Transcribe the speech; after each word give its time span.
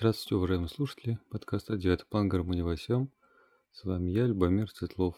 Здравствуйте, 0.00 0.36
уважаемые 0.36 0.70
слушатели. 0.70 1.18
Подкаста 1.28 1.76
«Девятый 1.76 2.06
план. 2.08 2.26
Гармония 2.26 2.64
во 2.64 2.74
всем». 2.74 3.10
С 3.70 3.84
вами 3.84 4.08
я, 4.08 4.24
Любомир 4.24 4.70
Светлов. 4.70 5.14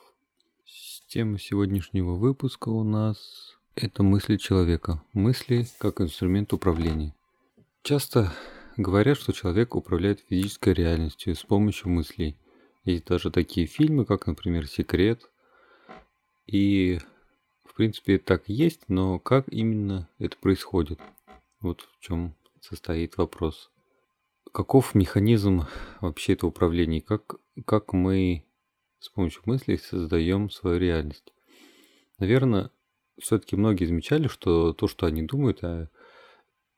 Тема 1.06 1.38
сегодняшнего 1.38 2.14
выпуска 2.14 2.68
у 2.68 2.82
нас– 2.82 3.56
это 3.76 4.02
мысли 4.02 4.36
человека. 4.38 5.00
Мысли 5.12 5.68
как 5.78 6.00
инструмент 6.00 6.52
управления. 6.52 7.14
Часто 7.84 8.32
говорят, 8.76 9.18
что 9.18 9.32
человек 9.32 9.76
управляет 9.76 10.18
физической 10.28 10.74
реальностью 10.74 11.36
с 11.36 11.44
помощью 11.44 11.88
мыслей. 11.88 12.36
Есть 12.82 13.06
даже 13.06 13.30
такие 13.30 13.68
фильмы, 13.68 14.04
как, 14.04 14.26
например, 14.26 14.66
«Секрет». 14.66 15.30
И, 16.48 16.98
в 17.64 17.74
принципе, 17.74 18.18
так 18.18 18.50
и 18.50 18.52
есть, 18.52 18.88
но 18.88 19.20
как 19.20 19.46
именно 19.46 20.08
это 20.18 20.36
происходит? 20.38 20.98
Вот 21.60 21.82
в 21.82 22.00
чем 22.00 22.34
состоит 22.60 23.16
вопрос 23.16 23.70
каков 24.52 24.94
механизм 24.94 25.66
вообще 26.00 26.34
этого 26.34 26.50
управления? 26.50 27.00
Как, 27.00 27.36
как 27.66 27.92
мы 27.92 28.44
с 29.00 29.08
помощью 29.08 29.42
мыслей 29.46 29.78
создаем 29.78 30.50
свою 30.50 30.78
реальность? 30.78 31.32
Наверное, 32.18 32.70
все-таки 33.18 33.56
многие 33.56 33.86
замечали, 33.86 34.28
что 34.28 34.72
то, 34.72 34.86
что 34.86 35.06
они 35.06 35.22
думают, 35.22 35.64
а 35.64 35.88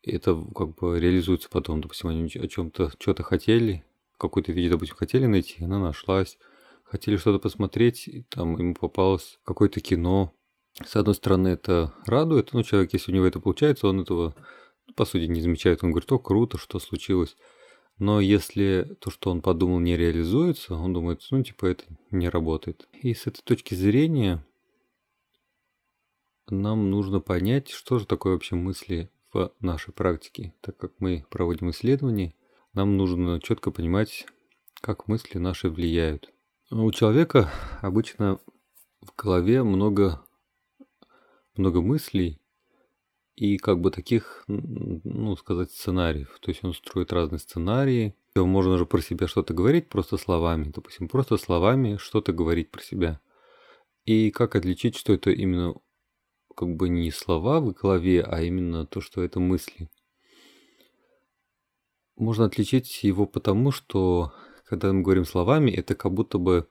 это 0.03 0.41
как 0.55 0.75
бы 0.77 0.99
реализуется 0.99 1.49
потом. 1.51 1.81
Допустим, 1.81 2.11
они 2.11 2.25
о 2.25 2.49
чем-то 2.49 2.93
что-то 2.99 3.23
хотели, 3.23 3.85
какую-то 4.19 4.53
вещь, 4.53 4.71
допустим, 4.71 4.97
хотели 4.97 5.27
найти, 5.27 5.65
она 5.65 5.79
нашлась. 5.79 6.39
Хотели 6.85 7.17
что-то 7.17 7.39
посмотреть, 7.39 8.09
там 8.29 8.57
ему 8.57 8.75
попалось 8.75 9.39
какое-то 9.45 9.81
кино. 9.81 10.33
С 10.85 10.97
одной 10.97 11.15
стороны, 11.15 11.49
это 11.49 11.95
радует, 12.07 12.53
но 12.53 12.63
человек, 12.63 12.93
если 12.93 13.11
у 13.11 13.15
него 13.15 13.27
это 13.27 13.41
получается, 13.41 13.89
он 13.89 14.01
этого, 14.01 14.35
по 14.95 15.05
сути, 15.05 15.25
не 15.25 15.41
замечает. 15.41 15.83
Он 15.83 15.91
говорит, 15.91 16.13
о, 16.13 16.19
круто, 16.19 16.59
что 16.59 16.79
случилось. 16.79 17.37
Но 17.99 18.21
если 18.21 18.97
то, 19.01 19.11
что 19.11 19.31
он 19.31 19.41
подумал, 19.41 19.79
не 19.79 19.97
реализуется, 19.97 20.75
он 20.75 20.93
думает, 20.93 21.23
ну, 21.31 21.43
типа, 21.43 21.67
это 21.67 21.85
не 22.11 22.29
работает. 22.29 22.89
И 23.03 23.15
с 23.15 23.27
этой 23.27 23.43
точки 23.43 23.75
зрения 23.75 24.45
нам 26.49 26.91
нужно 26.91 27.21
понять, 27.21 27.71
что 27.71 27.99
же 27.99 28.07
такое 28.07 28.35
вообще 28.35 28.57
мысли 28.57 29.11
в 29.33 29.53
нашей 29.61 29.93
практике. 29.93 30.55
Так 30.61 30.77
как 30.77 30.93
мы 30.99 31.25
проводим 31.31 31.71
исследования, 31.71 32.35
нам 32.73 32.97
нужно 32.97 33.41
четко 33.41 33.71
понимать, 33.71 34.27
как 34.81 35.07
мысли 35.09 35.39
наши 35.39 35.71
влияют. 35.71 36.33
У 36.71 36.91
человека 36.91 37.51
обычно 37.81 38.41
в 39.01 39.15
голове 39.17 39.63
много, 39.63 40.25
много 41.57 41.81
мыслей, 41.81 42.41
и 43.37 43.59
как 43.59 43.81
бы 43.81 43.91
таких, 43.91 44.45
ну, 44.47 45.37
сказать, 45.37 45.71
сценариев. 45.73 46.39
То 46.41 46.51
есть 46.51 46.63
он 46.65 46.75
строит 46.75 47.13
разные 47.13 47.39
сценарии. 47.39 48.15
Можно 48.37 48.79
же 48.79 48.87
про 48.87 49.01
себя 49.01 49.27
что-то 49.27 49.55
говорить 49.55 49.89
просто 49.89 50.17
словами. 50.17 50.73
Допустим, 50.75 51.09
просто 51.09 51.37
словами 51.37 51.97
что-то 51.97 52.33
говорить 52.33 52.71
про 52.71 52.83
себя. 52.83 53.21
И 54.05 54.31
как 54.31 54.55
отличить, 54.55 54.97
что 54.97 55.13
это 55.13 55.31
именно 55.31 55.75
как 56.55 56.77
бы 56.77 56.89
не 56.89 57.11
слова 57.11 57.61
в 57.61 57.73
голове, 57.73 58.23
а 58.23 58.43
именно 58.43 58.87
то, 58.87 59.01
что 59.01 59.23
это 59.23 59.41
мысли. 59.41 59.89
Можно 62.17 62.45
отличить 62.45 63.03
его 63.03 63.27
потому, 63.27 63.73
что 63.73 64.33
когда 64.65 64.93
мы 64.93 65.03
говорим 65.03 65.25
словами, 65.25 65.71
это 65.73 65.97
как 65.97 66.13
будто 66.13 66.39
бы 66.39 66.69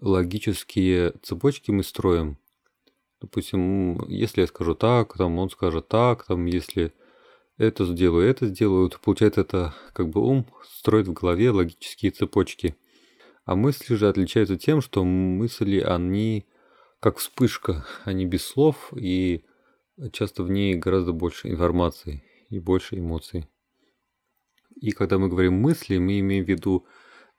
логические 0.00 1.12
цепочки 1.22 1.70
мы 1.70 1.82
строим. 1.82 2.38
Допустим, 3.20 4.08
если 4.08 4.40
я 4.40 4.46
скажу 4.46 4.74
так, 4.74 5.16
там 5.16 5.38
он 5.38 5.50
скажет 5.50 5.88
так, 5.88 6.24
там 6.26 6.46
если 6.46 6.92
это 7.58 7.84
сделаю, 7.84 8.26
это 8.26 8.46
сделаю, 8.46 8.88
то 8.88 8.98
получается 8.98 9.42
это 9.42 9.74
как 9.92 10.08
бы 10.08 10.22
ум 10.22 10.46
строит 10.64 11.06
в 11.06 11.12
голове 11.12 11.50
логические 11.50 12.12
цепочки. 12.12 12.74
А 13.44 13.54
мысли 13.54 13.94
же 13.94 14.08
отличаются 14.08 14.56
тем, 14.56 14.80
что 14.80 15.04
мысли, 15.04 15.80
они 15.80 16.46
как 17.00 17.18
вспышка, 17.18 17.86
они 18.04 18.24
без 18.24 18.44
слов, 18.44 18.92
и 18.96 19.44
часто 20.12 20.42
в 20.42 20.50
ней 20.50 20.74
гораздо 20.76 21.12
больше 21.12 21.48
информации 21.48 22.22
и 22.48 22.58
больше 22.58 22.98
эмоций. 22.98 23.48
И 24.80 24.92
когда 24.92 25.18
мы 25.18 25.28
говорим 25.28 25.54
мысли, 25.54 25.98
мы 25.98 26.20
имеем 26.20 26.44
в 26.44 26.48
виду 26.48 26.86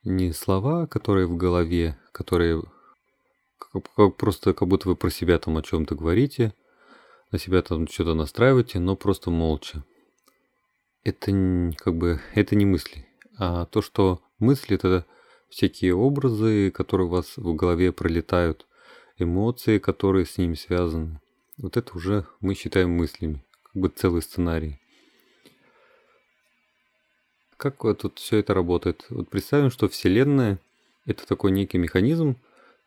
не 0.03 0.31
слова, 0.31 0.85
которые 0.85 1.25
в 1.25 1.35
голове, 1.35 1.97
которые 2.11 2.61
как, 3.69 4.15
просто 4.15 4.53
как 4.53 4.67
будто 4.67 4.89
вы 4.89 4.95
про 4.95 5.09
себя 5.09 5.37
там 5.39 5.57
о 5.57 5.61
чем-то 5.61 5.95
говорите, 5.95 6.53
на 7.31 7.39
себя 7.39 7.61
там 7.61 7.87
что-то 7.87 8.13
настраиваете, 8.13 8.79
но 8.79 8.95
просто 8.95 9.29
молча. 9.29 9.83
Это 11.03 11.31
как 11.77 11.95
бы 11.95 12.19
это 12.35 12.55
не 12.55 12.65
мысли, 12.65 13.07
а 13.37 13.65
то, 13.65 13.81
что 13.81 14.21
мысли 14.39 14.75
это 14.75 15.05
всякие 15.49 15.93
образы, 15.93 16.71
которые 16.71 17.07
у 17.07 17.11
вас 17.11 17.37
в 17.37 17.53
голове 17.55 17.91
пролетают, 17.91 18.65
эмоции, 19.17 19.77
которые 19.77 20.25
с 20.25 20.37
ними 20.37 20.55
связаны. 20.55 21.19
Вот 21.57 21.77
это 21.77 21.95
уже 21.95 22.25
мы 22.39 22.55
считаем 22.55 22.91
мыслями, 22.91 23.45
как 23.63 23.75
бы 23.75 23.89
целый 23.89 24.21
сценарий. 24.21 24.79
Как 27.57 27.83
вот 27.83 27.99
тут 27.99 28.17
все 28.17 28.37
это 28.37 28.55
работает? 28.55 29.05
Вот 29.09 29.29
представим, 29.29 29.69
что 29.69 29.87
Вселенная 29.87 30.59
это 31.05 31.27
такой 31.27 31.51
некий 31.51 31.77
механизм, 31.77 32.37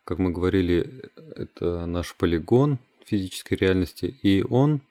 как 0.05 0.19
мы 0.19 0.31
говорили, 0.31 1.09
это 1.35 1.85
наш 1.85 2.15
полигон 2.15 2.77
физической 3.05 3.55
реальности, 3.55 4.05
и 4.05 4.43
он 4.43 4.81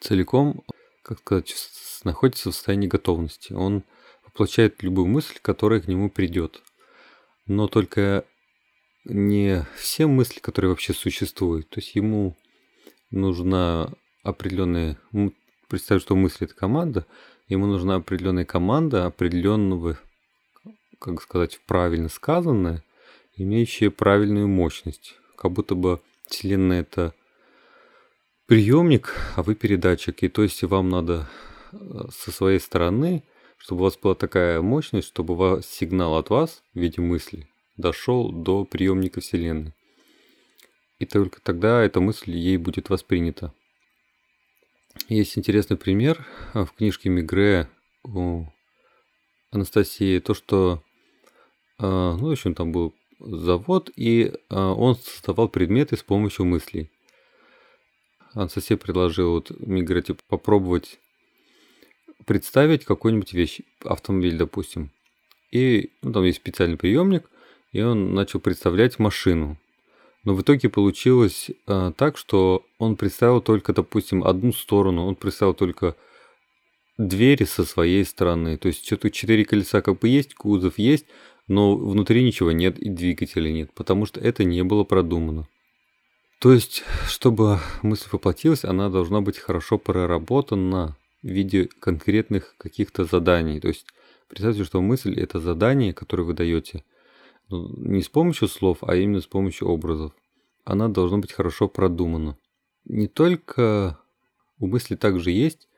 целиком, 0.00 0.62
как 1.02 1.20
сказать, 1.20 1.54
находится 2.04 2.50
в 2.50 2.54
состоянии 2.54 2.88
готовности. 2.88 3.52
Он 3.52 3.84
воплощает 4.24 4.82
любую 4.82 5.06
мысль, 5.06 5.38
которая 5.40 5.80
к 5.80 5.88
нему 5.88 6.10
придет. 6.10 6.62
Но 7.46 7.68
только 7.68 8.24
не 9.04 9.64
все 9.76 10.06
мысли, 10.06 10.40
которые 10.40 10.70
вообще 10.70 10.92
существуют. 10.92 11.68
То 11.70 11.80
есть 11.80 11.94
ему 11.94 12.36
нужна 13.10 13.92
определенная... 14.22 14.98
Представь, 15.68 16.02
что 16.02 16.16
мысль 16.16 16.44
это 16.44 16.54
команда. 16.54 17.06
Ему 17.48 17.66
нужна 17.66 17.96
определенная 17.96 18.44
команда 18.44 19.06
определенного, 19.06 19.98
как 20.98 21.22
сказать, 21.22 21.60
правильно 21.66 22.08
сказанная, 22.08 22.82
имеющие 23.42 23.90
правильную 23.90 24.48
мощность. 24.48 25.14
Как 25.36 25.52
будто 25.52 25.74
бы 25.74 26.00
Вселенная 26.26 26.80
это 26.80 27.14
приемник, 28.46 29.14
а 29.36 29.42
вы 29.42 29.54
передатчик. 29.54 30.22
И 30.22 30.28
то 30.28 30.42
есть 30.42 30.62
вам 30.62 30.88
надо 30.88 31.28
э, 31.72 31.76
со 32.10 32.30
своей 32.30 32.60
стороны, 32.60 33.22
чтобы 33.58 33.82
у 33.82 33.84
вас 33.84 33.96
была 33.96 34.14
такая 34.14 34.60
мощность, 34.60 35.08
чтобы 35.08 35.36
вас, 35.36 35.66
сигнал 35.66 36.16
от 36.16 36.30
вас 36.30 36.62
в 36.74 36.78
виде 36.78 37.00
мысли 37.00 37.48
дошел 37.76 38.32
до 38.32 38.64
приемника 38.64 39.20
Вселенной. 39.20 39.72
И 40.98 41.06
только 41.06 41.40
тогда 41.40 41.82
эта 41.82 42.00
мысль 42.00 42.30
ей 42.30 42.56
будет 42.56 42.90
воспринята. 42.90 43.52
Есть 45.08 45.36
интересный 45.36 45.76
пример 45.76 46.26
в 46.54 46.68
книжке 46.76 47.08
Мигре 47.08 47.68
у 48.04 48.44
Анастасии, 49.50 50.18
то, 50.20 50.34
что, 50.34 50.82
э, 51.78 51.82
ну, 51.82 52.28
в 52.28 52.30
общем, 52.30 52.54
там 52.54 52.72
был 52.72 52.94
завод, 53.24 53.90
и 53.96 54.32
а, 54.48 54.72
он 54.72 54.96
создавал 54.96 55.48
предметы 55.48 55.96
с 55.96 56.02
помощью 56.02 56.46
мыслей. 56.46 56.90
Ансосе 58.34 58.76
предложил 58.76 59.32
вот 59.32 59.50
Мигре 59.60 60.02
типа, 60.02 60.22
попробовать 60.28 60.98
представить 62.24 62.84
какую-нибудь 62.84 63.32
вещь, 63.32 63.60
автомобиль, 63.84 64.36
допустим. 64.36 64.90
И 65.50 65.90
ну, 66.02 66.12
там 66.12 66.24
есть 66.24 66.38
специальный 66.38 66.78
приемник, 66.78 67.28
и 67.72 67.82
он 67.82 68.14
начал 68.14 68.40
представлять 68.40 68.98
машину. 68.98 69.58
Но 70.24 70.34
в 70.34 70.42
итоге 70.42 70.68
получилось 70.68 71.50
а, 71.66 71.92
так, 71.92 72.16
что 72.16 72.64
он 72.78 72.96
представил 72.96 73.40
только, 73.40 73.72
допустим, 73.72 74.24
одну 74.24 74.52
сторону, 74.52 75.06
он 75.06 75.16
представил 75.16 75.54
только 75.54 75.96
двери 76.96 77.44
со 77.44 77.64
своей 77.64 78.04
стороны. 78.04 78.56
То 78.56 78.68
есть 78.68 78.86
что-то 78.86 79.10
четыре 79.10 79.44
колеса 79.44 79.82
как 79.82 79.98
бы 79.98 80.08
есть, 80.08 80.34
кузов 80.34 80.78
есть, 80.78 81.06
но 81.48 81.76
внутри 81.76 82.22
ничего 82.24 82.52
нет 82.52 82.78
и 82.78 82.88
двигателя 82.88 83.50
нет, 83.50 83.72
потому 83.74 84.06
что 84.06 84.20
это 84.20 84.44
не 84.44 84.62
было 84.62 84.84
продумано. 84.84 85.48
То 86.40 86.52
есть, 86.52 86.82
чтобы 87.06 87.60
мысль 87.82 88.08
воплотилась, 88.10 88.64
она 88.64 88.88
должна 88.88 89.20
быть 89.20 89.38
хорошо 89.38 89.78
проработана 89.78 90.96
в 91.22 91.28
виде 91.28 91.68
конкретных 91.78 92.56
каких-то 92.58 93.04
заданий. 93.04 93.60
То 93.60 93.68
есть, 93.68 93.86
представьте, 94.28 94.64
что 94.64 94.80
мысль– 94.80 95.14
это 95.20 95.38
задание, 95.38 95.94
которое 95.94 96.24
вы 96.24 96.34
даете 96.34 96.84
ну, 97.48 97.72
не 97.76 98.02
с 98.02 98.08
помощью 98.08 98.48
слов, 98.48 98.78
а 98.80 98.96
именно 98.96 99.20
с 99.20 99.26
помощью 99.26 99.68
образов. 99.68 100.12
Она 100.64 100.88
должна 100.88 101.18
быть 101.18 101.32
хорошо 101.32 101.68
продумана. 101.68 102.36
Не 102.84 103.06
только 103.06 103.98
у 104.58 104.66
мысли 104.66 104.96
также 104.96 105.30
есть 105.30 105.68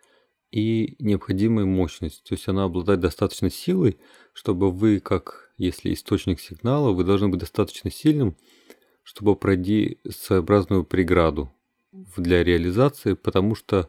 и 0.51 0.97
необходимая 0.99 1.67
мощность. 1.67 2.23
То 2.25 2.35
есть 2.35 2.49
она 2.49 2.65
обладает 2.65 3.01
достаточной 3.01 3.51
силой, 3.51 3.99
чтобы 4.33 4.71
вы, 4.71 5.01
как 5.01 5.44
если 5.56 5.93
источник 5.93 6.41
сигнала, 6.41 6.93
вы 6.93 7.05
должны 7.05 7.29
быть 7.29 7.41
достаточно 7.41 7.91
сильным, 7.91 8.37
чтобы 9.03 9.37
пройти 9.37 9.99
своеобразную 10.09 10.85
преграду 10.85 11.53
для 12.17 12.43
реализации, 12.43 13.15
потому 13.15 13.55
что 13.55 13.89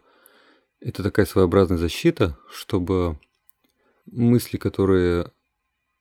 это 0.80 1.02
такая 1.02 1.26
своеобразная 1.26 1.78
защита, 1.78 2.38
чтобы 2.52 3.20
мысли, 4.06 4.58
которые... 4.58 5.32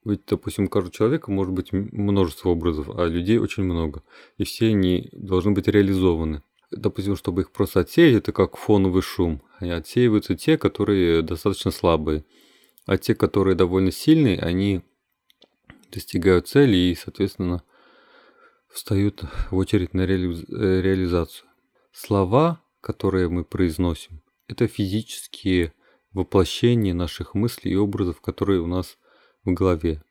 Ведь, 0.04 0.26
допустим, 0.26 0.64
у 0.64 0.68
каждого 0.68 0.92
человека 0.92 1.30
может 1.30 1.54
быть 1.54 1.72
множество 1.72 2.50
образов, 2.50 2.90
а 2.94 3.06
людей 3.06 3.38
очень 3.38 3.62
много. 3.62 4.02
И 4.36 4.44
все 4.44 4.68
они 4.68 5.08
должны 5.12 5.52
быть 5.52 5.66
реализованы. 5.66 6.42
Допустим, 6.70 7.16
чтобы 7.16 7.42
их 7.42 7.52
просто 7.52 7.80
отсеять, 7.80 8.16
это 8.16 8.32
как 8.32 8.58
фоновый 8.58 9.00
шум. 9.00 9.40
И 9.62 9.70
отсеиваются 9.70 10.34
те, 10.34 10.58
которые 10.58 11.22
достаточно 11.22 11.70
слабые. 11.70 12.26
А 12.84 12.98
те, 12.98 13.14
которые 13.14 13.54
довольно 13.54 13.90
сильные, 13.90 14.38
они 14.38 14.82
достигают 15.94 16.48
цели 16.48 16.76
и, 16.76 16.94
соответственно, 16.94 17.62
встают 18.68 19.24
в 19.50 19.56
очередь 19.56 19.94
на 19.94 20.04
реали... 20.04 20.44
Э, 20.52 20.82
реализацию. 20.82 21.48
Слова, 21.92 22.60
которые 22.80 23.28
мы 23.28 23.44
произносим, 23.44 24.20
это 24.48 24.66
физические 24.66 25.72
воплощения 26.12 26.92
наших 26.92 27.34
мыслей 27.34 27.72
и 27.72 27.76
образов, 27.76 28.20
которые 28.20 28.60
у 28.60 28.66
нас 28.66 28.98
в 29.44 29.52
голове. 29.52 30.02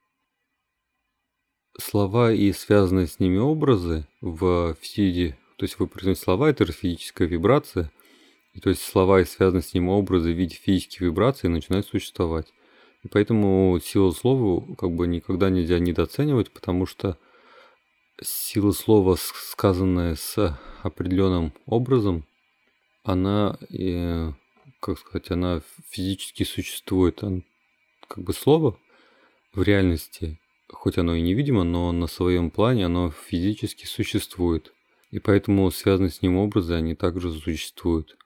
Слова 1.80 2.32
и 2.32 2.52
связанные 2.52 3.08
с 3.08 3.20
ними 3.20 3.38
образы 3.38 4.08
в 4.22 4.76
фиде, 4.80 5.38
то 5.58 5.64
есть 5.64 5.80
вы 5.80 5.88
произносите 5.88 6.24
слова, 6.26 6.50
это 6.50 6.66
же 6.66 6.72
физическая 6.72 7.28
вибрация, 7.28 7.92
и 8.54 8.60
то 8.60 8.70
есть 8.70 8.84
слова 8.84 9.22
и 9.22 9.26
связанные 9.26 9.64
с 9.64 9.74
ними 9.74 9.90
образы 9.90 10.32
в 10.32 10.38
виде 10.38 10.56
физических 10.56 11.02
вибраций 11.02 11.50
начинают 11.50 11.88
существовать. 11.88 12.54
И 13.04 13.10
поэтому 13.10 13.80
силу 13.84 14.14
слова 14.14 14.66
как 14.76 14.92
бы 14.92 15.08
никогда 15.08 15.50
нельзя 15.50 15.80
недооценивать, 15.80 16.52
потому 16.52 16.86
что 16.86 17.18
сила 18.22 18.72
слова, 18.72 19.18
сказанная 19.18 20.16
с 20.16 20.58
определенным 20.82 21.54
образом, 21.66 22.26
она, 23.04 23.58
э, 23.78 24.32
как 24.80 25.00
сказать, 25.00 25.32
она 25.32 25.62
физически 25.90 26.44
существует. 26.44 27.24
Он, 27.24 27.44
как 28.08 28.24
бы 28.24 28.34
слово 28.34 28.78
в 29.54 29.62
реальности, 29.62 30.40
хоть 30.72 30.98
оно 30.98 31.16
и 31.16 31.22
невидимо, 31.22 31.64
но 31.64 31.92
на 31.92 32.08
своем 32.08 32.52
плане 32.52 32.86
оно 32.86 33.12
физически 33.12 33.86
существует. 33.86 34.74
И 35.12 35.20
поэтому 35.20 35.70
связанные 35.72 36.10
с 36.10 36.22
ним 36.22 36.38
образы, 36.38 36.74
они 36.74 36.96
также 36.96 37.32
существуют. 37.32 38.18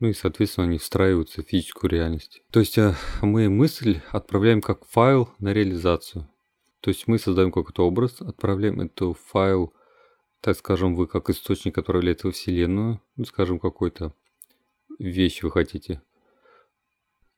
Ну 0.00 0.08
и, 0.08 0.12
соответственно, 0.14 0.66
они 0.66 0.78
встраиваются 0.78 1.42
в 1.42 1.46
физическую 1.46 1.90
реальность. 1.90 2.42
То 2.50 2.60
есть 2.60 2.78
э, 2.78 2.94
мы 3.20 3.50
мысль 3.50 4.00
отправляем 4.10 4.62
как 4.62 4.86
файл 4.86 5.28
на 5.38 5.52
реализацию. 5.52 6.26
То 6.80 6.88
есть 6.88 7.06
мы 7.06 7.18
создаем 7.18 7.52
какой-то 7.52 7.86
образ, 7.86 8.22
отправляем 8.22 8.80
эту 8.80 9.12
файл, 9.12 9.74
так 10.40 10.56
скажем, 10.56 10.96
вы 10.96 11.06
как 11.06 11.28
источник, 11.28 11.74
который 11.74 11.98
является 11.98 12.28
во 12.28 12.32
Вселенную, 12.32 13.02
ну, 13.16 13.24
скажем, 13.26 13.60
какой-то 13.60 14.14
вещь 14.98 15.42
вы 15.42 15.50
хотите. 15.50 16.00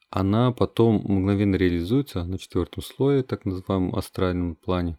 Она 0.08 0.52
потом 0.52 1.02
мгновенно 1.04 1.56
реализуется 1.56 2.22
на 2.22 2.38
четвертом 2.38 2.82
слое, 2.84 3.24
так 3.24 3.44
называемом 3.44 3.96
астральном 3.96 4.54
плане. 4.54 4.98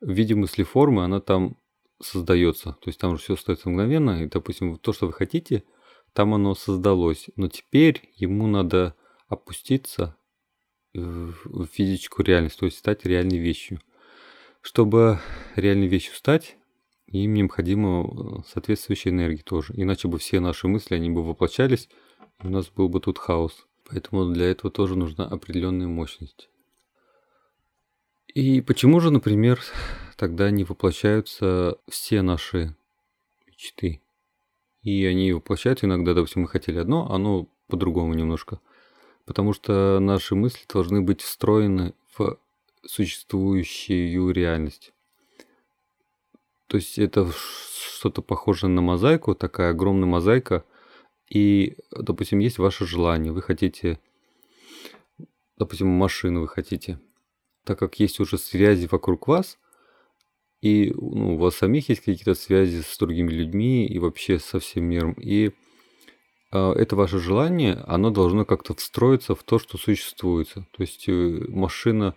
В 0.00 0.10
виде 0.10 0.34
мыслеформы 0.34 1.02
она 1.02 1.20
там 1.20 1.56
создается. 2.00 2.72
То 2.72 2.88
есть 2.88 3.00
там 3.00 3.16
же 3.16 3.22
все 3.22 3.34
остается 3.34 3.70
мгновенно. 3.70 4.22
И, 4.22 4.26
допустим, 4.26 4.76
то, 4.76 4.92
что 4.92 5.06
вы 5.06 5.12
хотите, 5.14 5.64
там 6.12 6.34
оно 6.34 6.54
создалось. 6.54 7.26
Но 7.36 7.48
теперь 7.48 8.10
ему 8.16 8.46
надо 8.46 8.94
опуститься 9.28 10.16
в 10.94 11.66
физическую 11.66 12.26
реальность, 12.26 12.58
то 12.58 12.66
есть 12.66 12.78
стать 12.78 13.04
реальной 13.04 13.38
вещью. 13.38 13.80
Чтобы 14.60 15.20
реальной 15.54 15.86
вещью 15.86 16.14
стать, 16.14 16.56
им 17.06 17.34
необходима 17.34 18.04
э, 18.04 18.42
соответствующая 18.46 19.10
энергия 19.10 19.42
тоже. 19.42 19.72
Иначе 19.76 20.08
бы 20.08 20.18
все 20.18 20.40
наши 20.40 20.68
мысли, 20.68 20.94
они 20.94 21.10
бы 21.10 21.24
воплощались, 21.24 21.88
и 22.42 22.46
у 22.46 22.50
нас 22.50 22.68
был 22.68 22.88
бы 22.88 23.00
тут 23.00 23.18
хаос. 23.18 23.66
Поэтому 23.88 24.26
для 24.26 24.46
этого 24.46 24.70
тоже 24.70 24.96
нужна 24.96 25.26
определенная 25.26 25.86
мощность. 25.86 26.50
И 28.34 28.60
почему 28.60 29.00
же, 29.00 29.10
например, 29.10 29.60
тогда 30.16 30.50
не 30.50 30.64
воплощаются 30.64 31.78
все 31.88 32.20
наши 32.20 32.76
мечты? 33.46 34.02
И 34.82 35.04
они 35.04 35.32
воплощаются 35.32 35.86
иногда, 35.86 36.14
допустим, 36.14 36.42
мы 36.42 36.48
хотели 36.48 36.78
одно, 36.78 37.10
оно 37.10 37.48
по-другому 37.68 38.14
немножко– 38.14 38.60
потому 39.28 39.52
что 39.52 39.98
наши 40.00 40.34
мысли 40.34 40.64
должны 40.72 41.02
быть 41.02 41.20
встроены 41.20 41.92
в 42.16 42.38
существующую 42.86 44.30
реальность. 44.30 44.94
То 46.66 46.78
есть 46.78 46.98
это 46.98 47.30
что-то 47.94 48.22
похожее 48.22 48.70
на 48.70 48.80
мозаику, 48.80 49.34
такая 49.34 49.72
огромная 49.72 50.08
мозаика, 50.08 50.64
и, 51.28 51.76
допустим, 51.90 52.38
есть 52.38 52.56
ваше 52.56 52.86
желание, 52.86 53.30
вы 53.30 53.42
хотите, 53.42 54.00
допустим, 55.58 55.88
машину 55.88 56.40
вы 56.40 56.48
хотите, 56.48 56.98
так 57.64 57.78
как 57.78 58.00
есть 58.00 58.20
уже 58.20 58.38
связи 58.38 58.88
вокруг 58.90 59.28
вас, 59.28 59.58
и 60.60 60.92
ну, 60.94 61.34
у 61.34 61.38
вас 61.38 61.56
самих 61.56 61.88
есть 61.88 62.00
какие-то 62.00 62.34
связи 62.34 62.82
с 62.82 62.98
другими 62.98 63.30
людьми 63.30 63.86
и 63.86 63.98
вообще 63.98 64.38
со 64.38 64.58
всем 64.58 64.84
миром, 64.84 65.12
и 65.12 65.52
а, 66.50 66.72
это 66.72 66.96
ваше 66.96 67.18
желание, 67.18 67.74
оно 67.86 68.10
должно 68.10 68.44
как-то 68.44 68.74
встроиться 68.74 69.34
в 69.34 69.42
то, 69.42 69.58
что 69.58 69.78
существует. 69.78 70.52
То 70.54 70.80
есть 70.80 71.08
э, 71.08 71.44
машина 71.48 72.14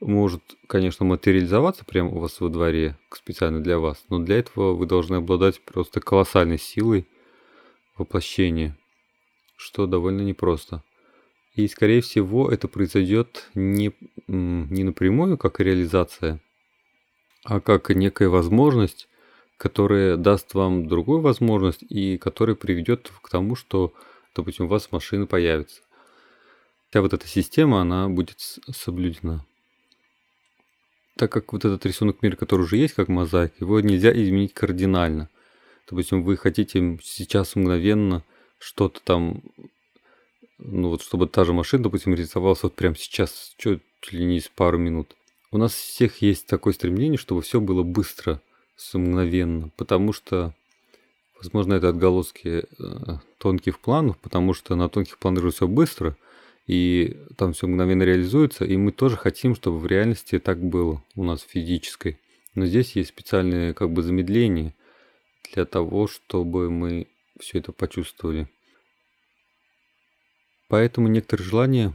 может, 0.00 0.42
конечно, 0.66 1.04
материализоваться 1.06 1.84
прямо 1.84 2.10
у 2.10 2.18
вас 2.18 2.40
во 2.40 2.48
дворе 2.48 2.98
специально 3.12 3.60
для 3.62 3.78
вас, 3.78 4.04
но 4.08 4.18
для 4.18 4.38
этого 4.38 4.74
вы 4.74 4.86
должны 4.86 5.16
обладать 5.16 5.60
просто 5.60 6.00
колоссальной 6.00 6.58
силой 6.58 7.06
воплощения, 7.96 8.76
что 9.56 9.86
довольно 9.86 10.22
непросто. 10.22 10.82
И, 11.54 11.68
скорее 11.68 12.00
всего, 12.00 12.50
это 12.50 12.66
произойдет 12.66 13.50
не, 13.54 13.92
не 14.26 14.84
напрямую, 14.84 15.38
как 15.38 15.60
реализация, 15.60 16.40
а 17.44 17.60
как 17.60 17.90
некая 17.90 18.28
возможность 18.28 19.08
которая 19.62 20.16
даст 20.16 20.54
вам 20.54 20.88
другую 20.88 21.20
возможность 21.20 21.84
и 21.88 22.18
которая 22.18 22.56
приведет 22.56 23.12
к 23.22 23.28
тому, 23.28 23.54
что, 23.54 23.94
допустим, 24.34 24.64
у 24.64 24.68
вас 24.68 24.90
машина 24.90 25.28
появится. 25.28 25.82
Вся 26.90 27.00
вот 27.00 27.12
эта 27.12 27.28
система, 27.28 27.80
она 27.80 28.08
будет 28.08 28.40
соблюдена. 28.72 29.46
Так 31.16 31.30
как 31.30 31.52
вот 31.52 31.64
этот 31.64 31.86
рисунок 31.86 32.22
мира, 32.22 32.34
который 32.34 32.62
уже 32.62 32.76
есть, 32.76 32.94
как 32.94 33.06
мозаика, 33.06 33.54
его 33.60 33.78
нельзя 33.78 34.12
изменить 34.12 34.52
кардинально. 34.52 35.30
Допустим, 35.88 36.24
вы 36.24 36.36
хотите 36.36 36.98
сейчас 37.00 37.54
мгновенно 37.54 38.24
что-то 38.58 39.00
там, 39.04 39.44
ну 40.58 40.88
вот 40.88 41.02
чтобы 41.02 41.28
та 41.28 41.44
же 41.44 41.52
машина, 41.52 41.84
допустим, 41.84 42.16
рисовалась 42.16 42.64
вот 42.64 42.74
прямо 42.74 42.96
сейчас, 42.96 43.54
чуть 43.58 43.80
ли 44.10 44.24
не 44.24 44.38
из 44.38 44.48
пару 44.48 44.76
минут. 44.76 45.14
У 45.52 45.58
нас 45.58 45.72
всех 45.72 46.20
есть 46.22 46.48
такое 46.48 46.72
стремление, 46.72 47.18
чтобы 47.18 47.42
все 47.42 47.60
было 47.60 47.84
быстро– 47.84 48.40
мгновенно, 48.94 49.70
потому 49.76 50.12
что, 50.12 50.54
возможно, 51.36 51.74
это 51.74 51.88
отголоски 51.88 52.64
э, 52.78 53.18
тонких 53.38 53.78
планов, 53.78 54.18
потому 54.18 54.54
что 54.54 54.74
на 54.76 54.88
тонких 54.88 55.18
планах 55.18 55.52
все 55.54 55.66
быстро, 55.66 56.16
и 56.66 57.16
там 57.36 57.52
все 57.52 57.66
мгновенно 57.66 58.02
реализуется, 58.02 58.64
и 58.64 58.76
мы 58.76 58.92
тоже 58.92 59.16
хотим, 59.16 59.54
чтобы 59.54 59.78
в 59.78 59.86
реальности 59.86 60.38
так 60.38 60.62
было 60.62 61.02
у 61.16 61.24
нас 61.24 61.42
физической. 61.42 62.18
Но 62.54 62.66
здесь 62.66 62.96
есть 62.96 63.10
специальные 63.10 63.74
как 63.74 63.90
бы 63.90 64.02
замедления 64.02 64.74
для 65.52 65.64
того, 65.64 66.06
чтобы 66.06 66.70
мы 66.70 67.08
все 67.40 67.58
это 67.58 67.72
почувствовали. 67.72 68.46
Поэтому 70.68 71.08
некоторые 71.08 71.46
желания, 71.46 71.92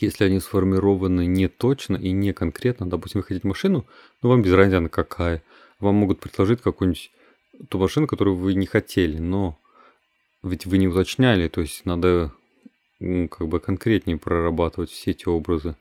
если 0.00 0.24
они 0.24 0.40
сформированы 0.40 1.26
не 1.26 1.48
точно 1.48 1.96
и 1.96 2.10
не 2.10 2.32
конкретно, 2.32 2.88
допустим, 2.88 3.20
вы 3.20 3.26
хотите 3.26 3.46
машину, 3.46 3.86
ну 4.22 4.28
вам 4.28 4.42
без 4.42 4.52
разницы 4.52 4.76
она 4.76 4.88
какая– 4.88 5.42
вам 5.80 5.96
могут 5.96 6.20
предложить 6.20 6.62
какую-нибудь 6.62 7.12
ту 7.68 7.78
машину, 7.78 8.06
которую 8.06 8.36
вы 8.36 8.54
не 8.54 8.66
хотели, 8.66 9.18
но 9.18 9.58
ведь 10.42 10.66
вы 10.66 10.78
не 10.78 10.88
уточняли, 10.88 11.48
то 11.48 11.60
есть 11.60 11.84
надо 11.84 12.32
ну, 13.00 13.28
как 13.28 13.48
бы 13.48 13.60
конкретнее 13.60 14.18
прорабатывать 14.18 14.90
все 14.90 15.12
эти 15.12 15.28
образы. 15.28 15.76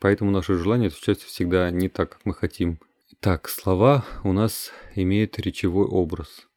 Поэтому 0.00 0.30
наши 0.30 0.56
желания 0.56 0.90
случаются 0.90 1.26
всегда 1.26 1.70
не 1.70 1.88
так, 1.88 2.10
как 2.10 2.24
мы 2.24 2.34
хотим. 2.34 2.78
Так, 3.20 3.48
слова 3.48 4.04
у 4.24 4.32
нас 4.32 4.72
имеют 4.96 5.38
речевой 5.38 5.86
образ. 5.86 6.48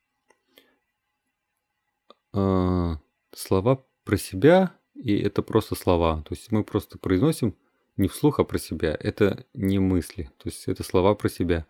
А, 2.33 3.00
слова 3.35 3.85
про 4.03 4.17
себя, 4.17 4.75
и 4.96 5.18
это 5.18 5.42
просто 5.42 5.75
слова. 5.75 6.24
То 6.28 6.34
есть 6.34 6.52
мы 6.52 6.64
просто 6.64 6.98
произносим 6.98 7.56
не 7.98 8.08
вслух, 8.08 8.40
а 8.40 8.44
про 8.44 8.58
себя. 8.58 8.98
Это 9.00 9.46
не 9.54 9.80
мысли. 9.80 10.32
То 10.38 10.50
есть 10.50 10.68
это 10.68 10.84
слова 10.84 11.16
про 11.16 11.30
себя 11.30 11.66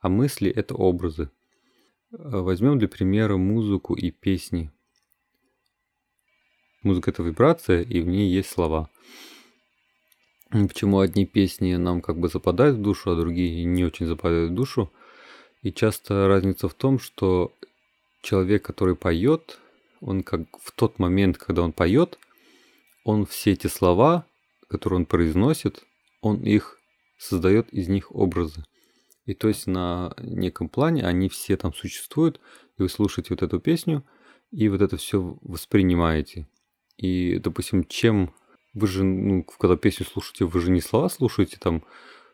а 0.00 0.08
мысли– 0.08 0.50
это 0.56 0.74
образы. 0.74 1.30
Э, 2.12 2.16
возьмем 2.40 2.78
для 2.78 2.88
примера 2.88 3.36
музыку 3.36 3.94
и 3.94 4.10
песни. 4.10 4.70
Музыка– 6.82 7.10
это 7.12 7.22
вибрация, 7.22 7.82
и 7.82 8.00
в 8.00 8.06
ней 8.06 8.30
есть 8.30 8.50
слова. 8.50 8.88
Почему 10.50 10.98
одни 10.98 11.26
песни 11.26 11.76
нам 11.76 12.00
как 12.00 12.18
бы 12.18 12.28
западают 12.28 12.78
в 12.78 12.82
душу, 12.82 13.10
а 13.10 13.16
другие 13.16 13.64
не 13.64 13.84
очень 13.84 14.06
западают 14.06 14.50
в 14.50 14.54
душу? 14.54 14.90
И 15.62 15.70
часто 15.70 16.26
разница 16.26 16.68
в 16.68 16.74
том, 16.74 16.98
что 16.98 17.52
человек, 18.22 18.64
который 18.64 18.96
поет, 18.96 19.58
он 20.00 20.22
как 20.22 20.40
в 20.58 20.72
тот 20.72 20.98
момент, 20.98 21.36
когда 21.36 21.62
он 21.62 21.72
поет, 21.72 22.18
он 23.04 23.26
все 23.26 23.52
эти 23.52 23.66
слова 23.66 24.26
которые 24.70 25.00
он 25.00 25.06
произносит, 25.06 25.84
он 26.20 26.42
их 26.42 26.78
создает 27.18 27.68
из 27.70 27.88
них 27.88 28.14
образы. 28.14 28.64
И 29.26 29.34
то 29.34 29.48
есть 29.48 29.66
на 29.66 30.14
неком 30.22 30.68
плане 30.68 31.04
они 31.04 31.28
все 31.28 31.56
там 31.56 31.74
существуют, 31.74 32.40
и 32.78 32.82
вы 32.82 32.88
слушаете 32.88 33.34
вот 33.34 33.42
эту 33.42 33.58
песню, 33.58 34.04
и 34.52 34.68
вот 34.68 34.80
это 34.80 34.96
все 34.96 35.36
воспринимаете. 35.42 36.48
И, 36.96 37.38
допустим, 37.38 37.84
чем 37.84 38.32
вы 38.72 38.86
же, 38.86 39.04
ну, 39.04 39.42
когда 39.42 39.76
песню 39.76 40.06
слушаете, 40.06 40.44
вы 40.44 40.60
же 40.60 40.70
не 40.70 40.80
слова 40.80 41.08
слушаете 41.08 41.58
там, 41.58 41.82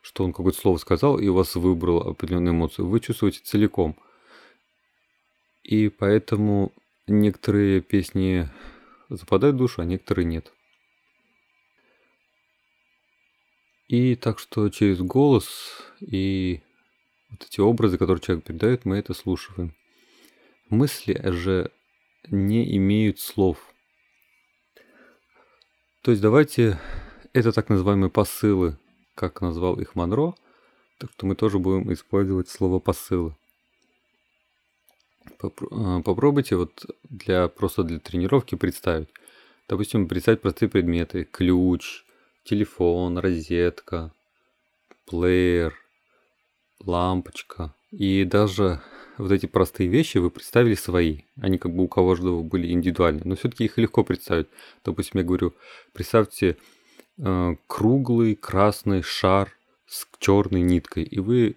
что 0.03 0.23
он 0.23 0.33
какое-то 0.33 0.59
слово 0.59 0.77
сказал, 0.77 1.19
и 1.19 1.27
у 1.29 1.35
вас 1.35 1.57
выбрал 1.57 2.03
определенную 2.03 2.55
эмоцию. 2.55 2.87
Вы 2.87 3.01
чувствуете 3.01 3.41
целиком. 3.43 3.97
И 5.63 5.89
поэтому 5.89 6.73
некоторые 7.07 7.81
песни 7.81 8.49
западают 9.09 9.57
в 9.57 9.59
душу, 9.59 9.83
а 9.83 9.85
некоторые 9.85 10.25
нет. 10.25 10.53
И 13.89 14.17
так 14.17 14.39
что 14.39 14.69
через 14.69 14.99
голос 14.99 15.83
и 16.01 16.61
вот 17.31 17.45
эти 17.45 17.61
образы, 17.61 17.99
которые 17.99 18.21
человек 18.21 18.45
передает, 18.45 18.85
мы 18.85 18.97
это 18.97 19.15
слушаем. 19.15 19.75
Мысли 20.69 21.21
же 21.31 21.71
не 22.29 22.77
имеют 22.77 23.21
слов. 23.21 23.59
То 26.03 26.11
есть 26.11 26.23
давайте, 26.23 26.81
это 27.33 27.53
так 27.53 27.69
называемые 27.69 28.11
посылы, 28.11 28.79
как 29.15 29.41
назвал 29.41 29.79
их 29.79 29.95
Монро, 29.95 30.35
так 30.99 31.11
что 31.13 31.27
мы 31.27 31.37
тоже 31.37 31.59
будем 31.59 31.93
использовать 31.93 32.49
слово 32.49 32.81
посылы. 32.81 33.37
А, 35.43 36.01
попробуйте 36.03 36.57
вот 36.57 36.87
для 37.09 37.49
просто 37.49 37.83
для 37.83 37.99
тренировки 37.99 38.55
представить. 38.55 39.09
Допустим, 39.69 40.09
представить 40.09 40.41
простые 40.41 40.69
предметы. 40.69 41.25
Ключ, 41.25 42.05
телефон, 42.45 43.19
розетка, 43.19 44.13
плеер, 45.07 45.75
лампочка. 46.85 47.75
И 47.91 48.25
даже 48.25 48.81
вот 49.19 49.33
эти 49.33 49.47
простые 49.47 49.89
вещи 49.89 50.19
вы 50.19 50.31
представили 50.31 50.75
свои. 50.75 51.23
Они 51.41 51.59
как 51.59 51.75
бы 51.75 51.85
у 51.85 51.89
каждого 51.89 52.43
были 52.43 52.71
индивидуальны. 52.71 53.23
Но 53.25 53.37
все-таки 53.37 53.65
их 53.65 53.79
легко 53.79 54.05
представить. 54.05 54.49
Допустим, 54.85 55.21
я 55.21 55.27
говорю, 55.27 55.55
представьте 55.93 56.57
э, 57.19 57.57
круглый 57.67 58.35
красный 58.35 59.03
шар 59.03 59.53
с 59.87 60.07
черной 60.19 60.61
ниткой. 60.61 61.05
И 61.05 61.19
вы 61.19 61.57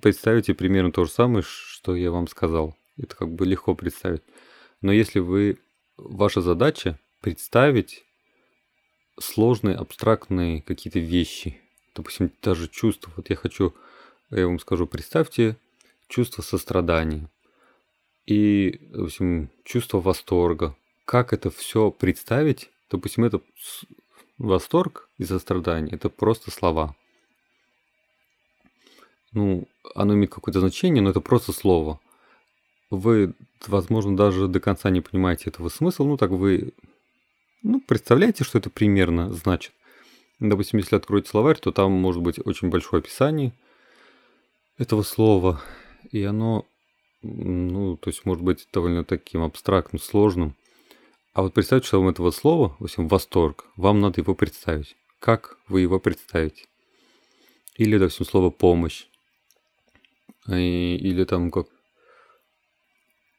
представите 0.00 0.54
примерно 0.54 0.92
то 0.92 1.04
же 1.04 1.10
самое, 1.10 1.44
что 1.46 1.94
я 1.94 2.10
вам 2.10 2.28
сказал. 2.28 2.76
Это 2.98 3.14
как 3.14 3.30
бы 3.34 3.46
легко 3.46 3.74
представить. 3.74 4.22
Но 4.80 4.92
если 4.92 5.18
вы... 5.18 5.58
Ваша 5.96 6.42
задача 6.42 6.98
представить 7.22 8.04
сложные, 9.18 9.76
абстрактные 9.76 10.60
какие-то 10.60 10.98
вещи. 10.98 11.58
Допустим, 11.94 12.30
даже 12.42 12.68
чувства. 12.68 13.10
Вот 13.16 13.30
я 13.30 13.36
хочу, 13.36 13.74
я 14.30 14.46
вам 14.46 14.58
скажу, 14.58 14.86
представьте 14.86 15.56
чувство 16.08 16.42
сострадания 16.42 17.30
и, 18.26 18.78
допустим, 18.90 19.50
чувство 19.64 20.00
восторга. 20.00 20.76
Как 21.04 21.32
это 21.32 21.50
все 21.50 21.90
представить? 21.90 22.70
Допустим, 22.90 23.24
это 23.24 23.40
восторг 24.38 25.08
и 25.18 25.24
сострадание– 25.24 25.94
это 25.96 26.10
просто 26.10 26.50
слова. 26.50 26.94
Ну, 29.32 29.66
оно 29.94 30.14
имеет 30.14 30.32
какое-то 30.32 30.60
значение, 30.60 31.02
но 31.02 31.10
это 31.10 31.20
просто 31.20 31.52
слово. 31.52 32.00
Вы, 32.90 33.34
возможно, 33.66 34.16
даже 34.16 34.48
до 34.48 34.60
конца 34.60 34.90
не 34.90 35.00
понимаете 35.00 35.50
этого 35.50 35.68
смысла, 35.68 36.04
ну 36.04 36.16
так 36.16 36.30
вы 36.30 36.72
ну, 37.62 37.80
представляете, 37.80 38.44
что 38.44 38.58
это 38.58 38.70
примерно 38.70 39.32
значит? 39.32 39.72
Допустим, 40.38 40.78
если 40.78 40.94
откроете 40.94 41.30
словарь, 41.30 41.58
то 41.58 41.72
там 41.72 41.90
может 41.90 42.22
быть 42.22 42.38
очень 42.44 42.68
большое 42.68 43.00
описание 43.00 43.52
этого 44.78 45.02
слова, 45.02 45.60
и 46.12 46.22
оно, 46.22 46.64
ну, 47.22 47.96
то 47.96 48.10
есть 48.10 48.24
может 48.24 48.44
быть 48.44 48.68
довольно 48.72 49.04
таким 49.04 49.42
абстрактным, 49.42 50.00
сложным. 50.00 50.54
А 51.32 51.42
вот 51.42 51.54
представьте, 51.54 51.88
что 51.88 52.00
вам 52.00 52.10
этого 52.10 52.30
слова, 52.30 52.76
в 52.78 52.84
общем, 52.84 53.08
восторг, 53.08 53.64
вам 53.76 54.00
надо 54.00 54.20
его 54.20 54.34
представить. 54.34 54.96
Как 55.18 55.58
вы 55.66 55.80
его 55.80 55.98
представите? 55.98 56.66
Или, 57.76 57.98
допустим, 57.98 58.26
слово 58.26 58.50
помощь. 58.50 59.06
или 60.46 61.24
там 61.24 61.50
как 61.50 61.66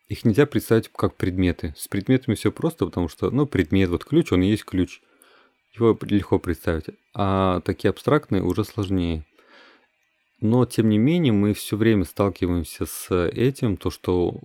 их 0.07 0.23
нельзя 0.25 0.45
представить 0.45 0.89
как 0.89 1.15
предметы. 1.15 1.73
С 1.77 1.87
предметами 1.87 2.35
все 2.35 2.51
просто, 2.51 2.85
потому 2.85 3.09
что, 3.09 3.29
ну, 3.29 3.45
предмет, 3.45 3.89
вот 3.89 4.05
ключ, 4.05 4.31
он 4.31 4.41
и 4.41 4.47
есть 4.47 4.65
ключ. 4.65 5.01
Его 5.73 5.97
легко 6.01 6.39
представить. 6.39 6.85
А 7.13 7.61
такие 7.61 7.89
абстрактные 7.89 8.41
уже 8.41 8.63
сложнее. 8.63 9.25
Но, 10.39 10.65
тем 10.65 10.89
не 10.89 10.97
менее, 10.97 11.33
мы 11.33 11.53
все 11.53 11.75
время 11.75 12.05
сталкиваемся 12.05 12.85
с 12.85 13.27
этим, 13.27 13.75
то, 13.75 13.89
что 13.89 14.35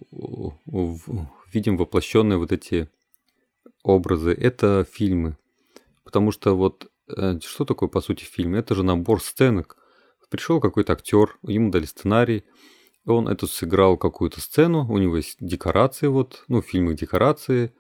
видим 1.53 1.77
воплощенные 1.77 2.39
вот 2.39 2.51
эти 2.51 2.89
образы. 3.83 4.33
Это 4.33 4.87
фильмы. 4.91 5.37
Потому 6.05 6.33
что 6.33 6.57
вот 6.57 6.91
э, 7.09 7.39
что 7.41 7.65
такое, 7.65 7.89
по 7.89 8.01
сути, 8.01 8.25
фильм? 8.25 8.55
Это 8.55 8.75
же 8.75 8.83
набор 8.83 9.23
сценок. 9.23 9.77
Пришел 10.31 10.61
какой-то 10.61 10.95
актер, 10.95 11.37
ему 11.43 11.71
дали 11.71 11.85
сценарий, 11.85 12.45
он 13.07 13.29
эту 13.29 13.47
сыграл 13.47 13.97
какую-то 13.97 14.41
сцену, 14.41 14.87
у 14.89 14.99
него 14.99 15.17
есть 15.17 15.37
декорации, 15.41 16.07
вот, 16.07 16.45
ну, 16.49 16.63
в 16.63 16.67
фильмах 16.67 16.97
декорации, 16.97 17.73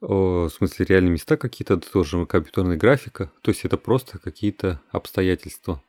в 0.00 0.50
смысле 0.50 0.86
реальные 0.86 1.12
места 1.12 1.36
какие-то, 1.36 1.74
это 1.74 1.90
тоже 1.90 2.26
компьютерная 2.26 2.76
графика, 2.76 3.32
то 3.42 3.50
есть 3.50 3.64
это 3.64 3.76
просто 3.76 4.18
какие-то 4.18 4.80
обстоятельства, 4.90 5.82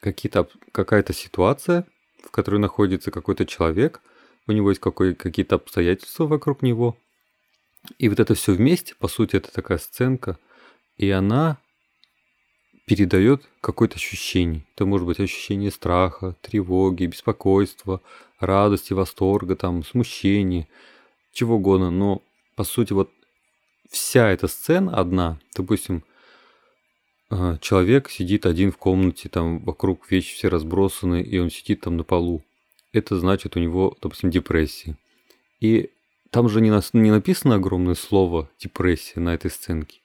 какие-то, 0.00 0.48
какая-то 0.72 1.12
ситуация, 1.12 1.86
в 2.24 2.30
которой 2.30 2.58
находится 2.58 3.10
какой-то 3.10 3.46
человек, 3.46 4.00
у 4.46 4.52
него 4.52 4.70
есть 4.70 4.80
какой, 4.80 5.14
какие-то 5.14 5.56
обстоятельства 5.56 6.26
вокруг 6.26 6.62
него, 6.62 6.96
и 7.98 8.08
вот 8.08 8.20
это 8.20 8.34
все 8.34 8.52
вместе, 8.52 8.94
по 8.94 9.08
сути, 9.08 9.36
это 9.36 9.52
такая 9.52 9.78
сценка, 9.78 10.38
и 10.96 11.10
она 11.10 11.58
передает 12.90 13.48
какое-то 13.60 13.94
ощущение. 13.94 14.64
Это 14.74 14.84
может 14.84 15.06
быть 15.06 15.20
ощущение 15.20 15.70
страха, 15.70 16.34
тревоги, 16.40 17.06
беспокойства, 17.06 18.00
радости, 18.40 18.92
восторга, 18.92 19.54
там, 19.54 19.84
смущения, 19.84 20.66
чего 21.32 21.54
угодно. 21.54 21.92
Но, 21.92 22.20
по 22.56 22.64
сути, 22.64 22.92
вот 22.92 23.08
вся 23.88 24.28
эта 24.28 24.48
сцена 24.48 24.96
одна, 24.96 25.38
допустим, 25.54 26.02
а, 27.30 27.58
человек 27.58 28.10
сидит 28.10 28.44
один 28.44 28.72
в 28.72 28.76
комнате, 28.76 29.28
там 29.28 29.60
вокруг 29.60 30.10
вещи 30.10 30.34
все 30.34 30.48
разбросаны, 30.48 31.22
и 31.22 31.38
он 31.38 31.48
сидит 31.48 31.82
там 31.82 31.96
на 31.96 32.02
полу. 32.02 32.42
Это 32.92 33.16
значит 33.20 33.54
у 33.54 33.60
него, 33.60 33.96
допустим, 34.02 34.30
депрессия. 34.30 34.96
И 35.60 35.90
там 36.30 36.48
же 36.48 36.60
не, 36.60 36.72
не 36.98 37.10
написано 37.12 37.54
огромное 37.54 37.94
слово 37.94 38.50
депрессия 38.58 39.20
на 39.20 39.32
этой 39.32 39.52
сценке 39.52 40.00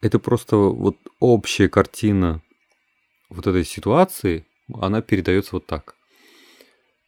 это 0.00 0.18
просто 0.18 0.56
вот 0.56 0.96
общая 1.18 1.68
картина 1.68 2.42
вот 3.28 3.46
этой 3.46 3.64
ситуации, 3.64 4.46
она 4.72 5.02
передается 5.02 5.50
вот 5.56 5.66
так. 5.66 5.96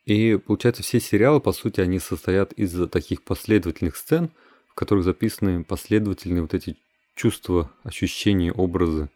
И 0.04 0.36
получается, 0.36 0.82
все 0.82 0.98
сериалы, 0.98 1.40
по 1.40 1.52
сути, 1.52 1.80
они 1.80 1.98
состоят 1.98 2.52
из 2.54 2.88
таких 2.88 3.22
последовательных 3.22 3.96
сцен, 3.96 4.32
в 4.68 4.74
которых 4.74 5.04
записаны 5.04 5.62
последовательные 5.62 6.42
вот 6.42 6.54
эти 6.54 6.76
чувства, 7.14 7.70
ощущения, 7.84 8.52
образы 8.52 9.10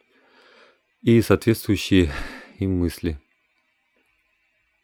и 1.02 1.20
соответствующие 1.20 2.12
им 2.58 2.78
мысли. 2.78 3.18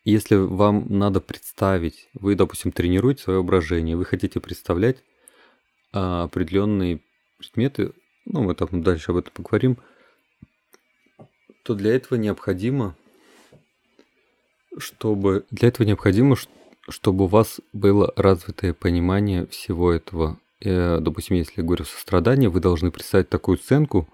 Если 0.05 0.35
вам 0.35 0.87
надо 0.89 1.21
представить, 1.21 2.09
вы, 2.15 2.35
допустим, 2.35 2.73
тренируете 2.73 3.23
свое 3.23 3.39
воображение, 3.39 3.97
вы 3.97 4.07
хотите 4.07 4.41
представлять 4.41 5.05
а, 5.93 6.25
определенные 6.25 7.03
предметы 7.39 7.93
ну, 8.25 8.43
мы 8.43 8.55
там 8.55 8.83
дальше 8.83 9.13
об 9.13 9.19
этом 9.19 9.33
поговорим, 9.33 9.79
то 11.63 11.75
для 11.75 11.95
этого 11.95 12.19
необходимо, 12.19 12.97
чтобы 14.79 15.45
для 15.51 15.69
этого 15.69 15.87
необходимо, 15.87 16.37
чтобы 16.89 17.25
у 17.25 17.29
вас 17.29 17.61
было 17.73 18.13
развитое 18.17 18.73
понимание 18.75 19.47
всего 19.47 19.93
этого. 19.93 20.39
И, 20.61 20.99
допустим, 21.01 21.37
если 21.37 21.55
я 21.57 21.63
говорю 21.65 21.85
сострадание, 21.85 22.49
вы 22.49 22.61
должны 22.61 22.91
представить 22.91 23.29
такую 23.29 23.59
сценку, 23.59 24.09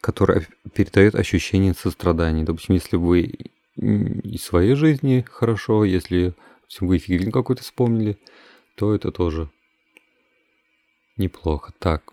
которая 0.00 0.46
передает 0.74 1.14
ощущение 1.14 1.74
сострадания. 1.74 2.44
Допустим, 2.44 2.74
если 2.74 2.96
вы 2.96 3.32
из 3.76 4.42
своей 4.42 4.74
жизни 4.74 5.24
хорошо, 5.28 5.84
если 5.84 6.34
вы 6.80 6.98
фильм 6.98 7.30
какой-то 7.32 7.62
вспомнили, 7.62 8.18
то 8.76 8.94
это 8.94 9.10
тоже 9.10 9.50
неплохо. 11.16 11.72
Так, 11.78 12.12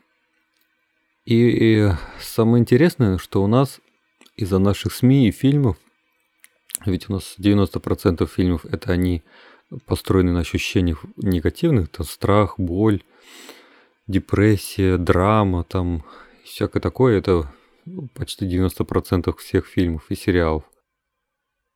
и, 1.26 1.88
и 1.88 1.92
самое 2.20 2.62
интересное, 2.62 3.18
что 3.18 3.44
у 3.44 3.48
нас 3.48 3.80
из-за 4.36 4.60
наших 4.60 4.94
СМИ 4.94 5.28
и 5.28 5.32
фильмов, 5.32 5.78
ведь 6.86 7.10
у 7.10 7.14
нас 7.14 7.36
90% 7.40 8.28
фильмов 8.28 8.66
это 8.66 8.92
они 8.92 9.24
построены 9.86 10.32
на 10.32 10.42
ощущениях 10.42 11.04
негативных, 11.18 11.90
там 11.90 12.06
страх, 12.06 12.60
боль, 12.60 13.04
депрессия, 14.08 14.98
драма, 14.98 15.64
там 15.64 16.06
всякое 16.44 16.80
такое, 16.80 17.18
это 17.18 17.52
ну, 17.86 18.08
почти 18.14 18.46
90% 18.46 19.36
всех 19.38 19.66
фильмов 19.66 20.06
и 20.10 20.16
сериалов. 20.16 20.64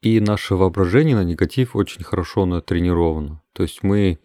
И 0.01 0.19
наше 0.19 0.55
воображение 0.55 1.15
на 1.15 1.23
негатив 1.23 1.75
очень 1.75 2.03
хорошо 2.03 2.45
натренировано. 2.45 3.41
То 3.53 3.63
есть 3.63 3.83
мы 3.83 4.19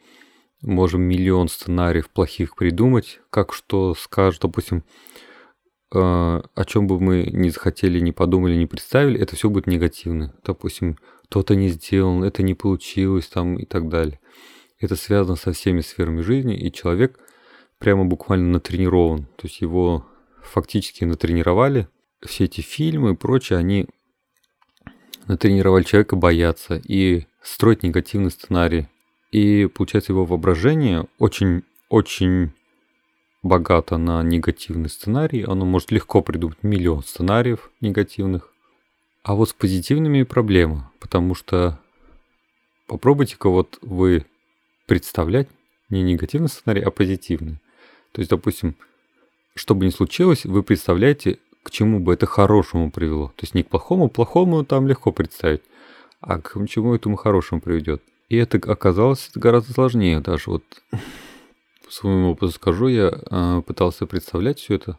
можем 0.65 1.03
миллион 1.03 1.49
сценариев 1.49 2.09
плохих 2.11 2.57
придумать, 2.57 3.21
как 3.31 3.53
что 3.53 3.95
скажет, 3.95 4.43
допустим, 4.43 4.85
э, 5.95 5.99
о 5.99 6.65
чем 6.67 6.87
бы 6.87 6.99
мы 7.01 7.29
не 7.33 7.51
захотели, 7.51 8.01
не 8.01 8.13
подумали, 8.13 8.57
не 8.57 8.67
представили, 8.67 9.21
это 9.21 9.37
все 9.37 9.51
будет 9.51 9.67
негативно. 9.67 10.35
Допустим, 10.45 10.99
кто-то 11.29 11.55
не 11.55 11.69
сделал, 11.69 12.23
это 12.23 12.43
не 12.43 12.55
получилось 12.55 13.27
там 13.29 13.57
и 13.57 13.65
так 13.65 13.89
далее. 13.89 14.21
Это 14.79 14.97
связано 14.97 15.37
со 15.37 15.53
всеми 15.53 15.81
сферами 15.81 16.21
жизни, 16.21 16.57
и 16.57 16.73
человек 16.73 17.19
прямо 17.79 18.05
буквально 18.05 18.51
натренирован. 18.51 19.25
То 19.37 19.47
есть 19.47 19.61
его 19.61 20.07
фактически 20.43 21.05
натренировали. 21.05 21.89
Все 22.25 22.45
эти 22.45 22.61
фильмы 22.61 23.13
и 23.13 23.17
прочее, 23.17 23.59
они 23.59 23.87
натренировали 25.27 25.85
человека 25.85 26.17
бояться 26.17 26.81
и 26.87 27.27
строить 27.43 27.83
негативный 27.83 28.31
сценарий. 28.31 28.89
И 29.35 29.67
получается 29.67 30.13
его 30.13 30.25
воображение 30.25 31.07
очень-очень 31.19 32.53
богато 33.43 33.97
на 33.97 34.23
негативный 34.23 34.89
сценарий. 34.89 35.43
Оно 35.43 35.65
может 35.65 35.91
легко 35.91 36.23
придумать 36.23 36.63
миллион 36.63 37.03
сценариев 37.03 37.73
негативных. 37.81 38.53
А 39.25 39.35
вот 39.35 39.49
с 39.49 39.53
позитивными 39.53 40.23
проблема, 40.23 40.93
потому 41.01 41.35
что 41.35 41.81
попробуйте-ка 42.87 43.49
вот 43.49 43.77
вы 43.83 44.25
представлять 44.87 45.49
не 45.89 46.03
негативный 46.03 46.49
сценарий, 46.49 46.83
а 46.83 46.93
позитивный. 46.93 47.59
То 48.13 48.21
есть, 48.21 48.31
допустим, 48.31 48.77
что 49.57 49.75
бы 49.75 49.85
ни 49.85 49.91
случилось, 49.91 50.45
вы 50.45 50.63
представляете, 50.63 51.41
к 51.65 51.73
чему 51.73 51.99
бы 51.99 52.15
это 52.15 52.27
хорошему 52.27 52.93
привело. 52.93 53.33
То 53.35 53.43
есть 53.43 53.57
не 53.57 53.65
к 53.65 53.69
плохому, 53.69 54.09
плохому 54.09 54.65
там 54.65 54.87
легко 54.87 55.11
представить, 55.11 55.63
а 56.21 56.41
к 56.41 56.55
чему 56.69 56.95
этому 56.95 57.17
хорошему 57.17 57.61
приведет. 57.61 58.01
И 58.29 58.37
это 58.37 58.59
оказалось 58.71 59.31
гораздо 59.35 59.73
сложнее 59.73 60.21
даже. 60.21 60.51
Вот 60.51 60.65
по 61.85 61.91
своему 61.91 62.31
опыту 62.31 62.51
скажу, 62.51 62.89
я 62.89 63.13
э, 63.13 63.63
пытался 63.67 64.07
представлять 64.07 64.59
все 64.59 64.75
это. 64.75 64.99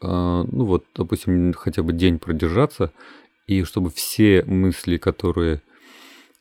Э, 0.00 0.44
ну 0.50 0.64
вот, 0.64 0.84
допустим, 0.94 1.52
хотя 1.52 1.82
бы 1.82 1.92
день 1.92 2.18
продержаться, 2.18 2.92
и 3.46 3.64
чтобы 3.64 3.90
все 3.90 4.44
мысли, 4.44 4.96
которые 4.96 5.62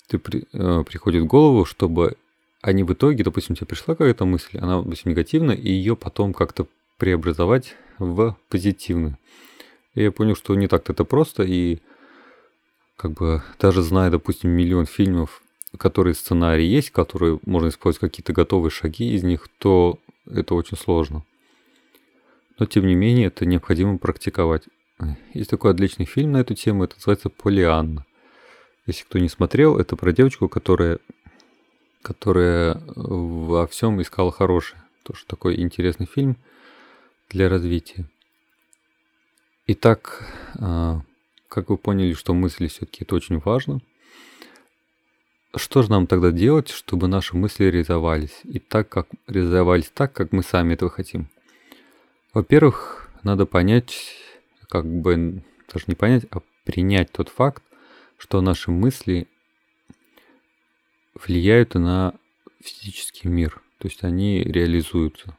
ты 0.07 0.17
при, 0.17 0.45
э, 0.53 0.83
приходят 0.86 1.24
в 1.24 1.27
голову, 1.27 1.65
чтобы 1.65 2.15
они 2.62 2.83
в 2.83 2.93
итоге, 2.93 3.24
допустим, 3.24 3.55
тебе 3.55 3.67
пришла 3.67 3.95
какая-то 3.95 4.25
мысль, 4.25 4.60
она, 4.60 4.81
допустим, 4.81 5.12
негативная, 5.12 5.55
и 5.55 5.71
ее 5.71 5.95
потом 5.95 6.33
как-то 6.33 6.67
преобразовать 6.98 7.75
в 7.98 8.38
позитивную. 8.50 9.17
И 9.95 10.03
я 10.03 10.12
понял, 10.12 10.36
что 10.36 10.55
не 10.55 10.67
так-то 10.67 10.93
это 10.93 11.03
просто, 11.03 11.43
и 11.43 11.79
как 12.95 13.13
бы 13.13 13.41
даже 13.60 13.81
зная, 13.81 14.12
допустим, 14.12 14.51
миллион 14.51 14.86
фильмов, 14.86 15.41
которые 15.78 16.13
сценарии 16.13 16.66
есть, 16.66 16.92
которые 16.92 17.40
можно 17.46 17.70
использовать 17.70 18.12
какие-то 18.12 18.34
готовые 18.34 18.72
шаги 18.72 19.13
из 19.13 19.24
них, 19.24 19.48
то 19.58 20.00
это 20.30 20.56
очень 20.56 20.78
сложно. 20.78 21.24
Но 22.60 22.66
тем 22.66 22.86
не 22.86 22.96
менее, 22.96 23.28
это 23.28 23.46
необходимо 23.46 23.98
практиковать. 23.98 24.63
Есть 25.34 25.50
такой 25.50 25.72
отличный 25.72 26.06
фильм 26.06 26.34
на 26.34 26.38
эту 26.38 26.54
тему, 26.54 26.84
это 26.84 26.96
называется 26.96 27.30
«Полианна». 27.30 28.06
Если 28.86 29.04
кто 29.04 29.19
не 29.19 29.30
смотрел, 29.30 29.78
это 29.78 29.95
про 29.95 30.12
девочку, 30.12 30.50
которая, 30.50 31.00
которая 32.02 32.82
во 32.95 33.67
всем 33.67 34.02
искала 34.02 34.32
хорошее. 34.32 34.82
Тоже 35.04 35.26
такой 35.26 35.60
интересный 35.60 36.06
фильм– 36.06 36.38
для 37.32 37.48
развития. 37.48 38.06
Итак, 39.67 40.28
а, 40.60 41.02
как 41.48 41.69
вы 41.69 41.78
поняли, 41.78 42.13
что 42.13 42.34
мысли 42.34 42.67
все-таки 42.67 43.04
это 43.04 43.15
очень 43.15 43.39
важно. 43.39 43.80
Что 45.56 45.82
же 45.82 45.90
нам 45.90 46.08
тогда 46.08 46.32
делать, 46.32 46.70
чтобы 46.70 47.08
наши 47.08 47.36
мысли 47.36 47.66
реализовались? 47.66 48.40
И 48.44 48.60
так, 48.60 48.88
как 48.88 49.08
реализовались 49.28 49.92
так, 49.94 50.14
как 50.14 50.32
мы 50.32 50.44
сами 50.44 50.74
этого 50.76 50.90
хотим? 50.90 51.28
Во-первых, 52.34 53.10
надо 53.24 53.46
понять, 53.46 54.16
как 54.70 54.86
бы 54.86 55.44
даже 55.72 55.86
не 55.88 55.96
понять, 55.96 56.26
а 56.32 56.40
принять 56.64 57.12
тот 57.12 57.28
факт, 57.28 57.64
что 58.18 58.40
наши 58.40 58.72
мысли 58.72 59.28
влияют 61.16 61.74
на 61.76 62.14
физический 62.64 63.28
мир, 63.28 63.62
то 63.78 63.90
есть 63.90 64.04
они 64.04 64.44
реализуются. 64.44 65.36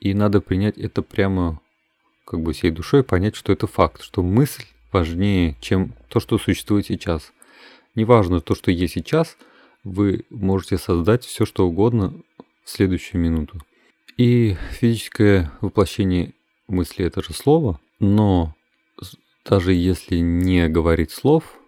И 0.00 0.14
надо 0.14 0.40
принять 0.40 0.78
это 0.78 1.02
прямо 1.02 1.60
как 2.24 2.40
бы 2.40 2.54
всей 2.54 2.70
душой, 2.70 3.04
понять, 3.04 3.36
что 3.36 3.52
это 3.52 3.66
факт, 3.66 4.02
что 4.02 4.22
мысль 4.22 4.64
важнее, 4.92 5.56
чем 5.60 5.94
то, 6.08 6.20
что 6.20 6.38
существует 6.38 6.86
сейчас. 6.86 7.32
Неважно 7.94 8.40
то, 8.40 8.54
что 8.54 8.70
есть 8.70 8.94
сейчас, 8.94 9.36
вы 9.84 10.24
можете 10.30 10.78
создать 10.78 11.24
все, 11.24 11.44
что 11.44 11.66
угодно 11.66 12.14
в 12.64 12.70
следующую 12.70 13.20
минуту. 13.20 13.60
И 14.16 14.56
физическое 14.70 15.52
воплощение 15.60 16.34
мысли– 16.68 17.04
это 17.06 17.22
же 17.22 17.32
слово, 17.32 17.80
но 17.98 18.54
даже 19.44 19.72
если 19.72 20.16
не 20.16 20.68
говорить 20.68 21.10
слов, 21.10 21.58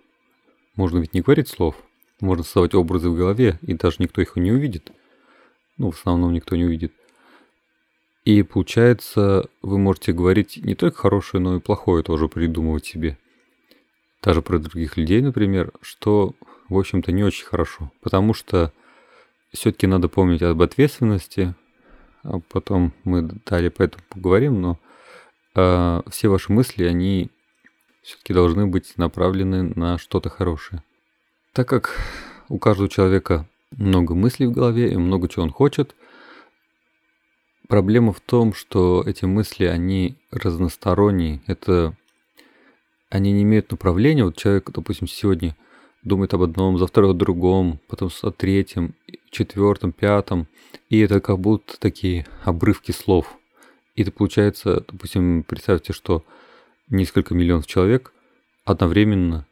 можно 0.76 0.98
ведь 0.98 1.14
не 1.14 1.20
говорить 1.20 1.48
слов, 1.48 1.76
можно 2.20 2.44
создавать 2.44 2.74
образы 2.74 3.10
в 3.10 3.16
голове, 3.16 3.58
и 3.62 3.74
даже 3.74 3.96
никто 3.98 4.20
их 4.20 4.37
не 4.37 4.52
увидит. 4.52 4.92
Ну, 5.76 5.90
в 5.90 5.98
основном 5.98 6.32
никто 6.32 6.56
не 6.56 6.64
увидит. 6.64 6.92
И 8.24 8.42
получается, 8.42 9.48
вы 9.60 9.78
можете 9.78 10.12
говорить 10.12 10.58
не 10.62 10.74
только 10.74 10.98
хорошее, 10.98 11.42
но 11.42 11.56
и 11.56 11.60
плохое 11.60 12.02
тоже 12.02 12.28
придумывать 12.28 12.87
себе. 12.87 13.18
Даже 14.24 14.42
про 14.42 14.58
других 14.58 14.96
людей, 14.96 15.20
например, 15.20 15.72
что, 15.82 16.34
в 16.68 16.78
общем-то, 16.78 17.12
не 17.12 17.22
очень 17.22 17.44
хорошо. 17.44 17.92
Потому 18.00 18.34
что 18.34 18.72
все-таки 19.52 19.87
надо 19.87 20.08
помнить 20.08 20.42
об 20.42 20.60
ответственности, 20.62 21.54
а 22.22 22.40
потом 22.50 22.92
мы 23.04 23.22
далее 23.22 23.70
по 23.70 23.82
этому 23.82 24.02
поговорим, 24.08 24.60
но 24.60 24.78
э, 25.54 26.02
все 26.10 26.28
ваши 26.28 26.52
мысли, 26.52 26.84
они 26.84 27.30
все-таки 28.02 28.32
должны 28.32 28.66
быть 28.66 28.96
направлены 28.96 29.74
на 29.76 29.98
что-то 29.98 30.30
хорошее. 30.30 30.82
Так 31.52 31.68
как 31.68 32.00
у 32.48 32.58
каждого 32.58 32.88
человека 32.88 33.46
много 33.76 34.14
мыслей 34.14 34.46
в 34.46 34.52
голове 34.52 34.92
и 34.92 34.96
много 34.96 35.28
чего 35.28 35.44
он 35.44 35.50
хочет– 35.50 35.94
Проблема 37.68 38.12
в 38.12 38.20
том, 38.20 38.52
что 38.52 39.02
эти 39.06 39.24
мысли, 39.24 39.64
они 39.64 40.16
разносторонние. 40.30 41.40
Это 41.46 41.96
они 43.14 43.31
не 43.31 43.44
имеют 43.44 43.70
направления. 43.70 44.24
Вот 44.24 44.37
человек, 44.37 44.68
допустим, 44.72 45.07
сегодня 45.07 45.57
думает 46.03 46.35
об 46.35 46.42
одном, 46.42 46.79
завтра 46.79 47.09
о 47.09 47.12
другом, 47.12 47.79
потом 47.87 48.11
о 48.22 48.31
третьем, 48.33 48.96
четвертом, 49.31 49.92
пятом. 49.92 50.48
И 50.90 50.98
это 50.98 51.20
как 51.20 51.38
будто 51.38 51.79
такие 51.79 52.27
обрывки 52.42 52.90
слов. 52.90 53.38
И 53.94 54.03
это 54.03 54.11
получается, 54.11 54.85
допустим, 54.90 55.44
представьте, 55.44 55.92
что 55.92 56.24
несколько 56.88 57.35
миллионов 57.35 57.68
человек 57.68 58.12
одновременно 58.64 59.46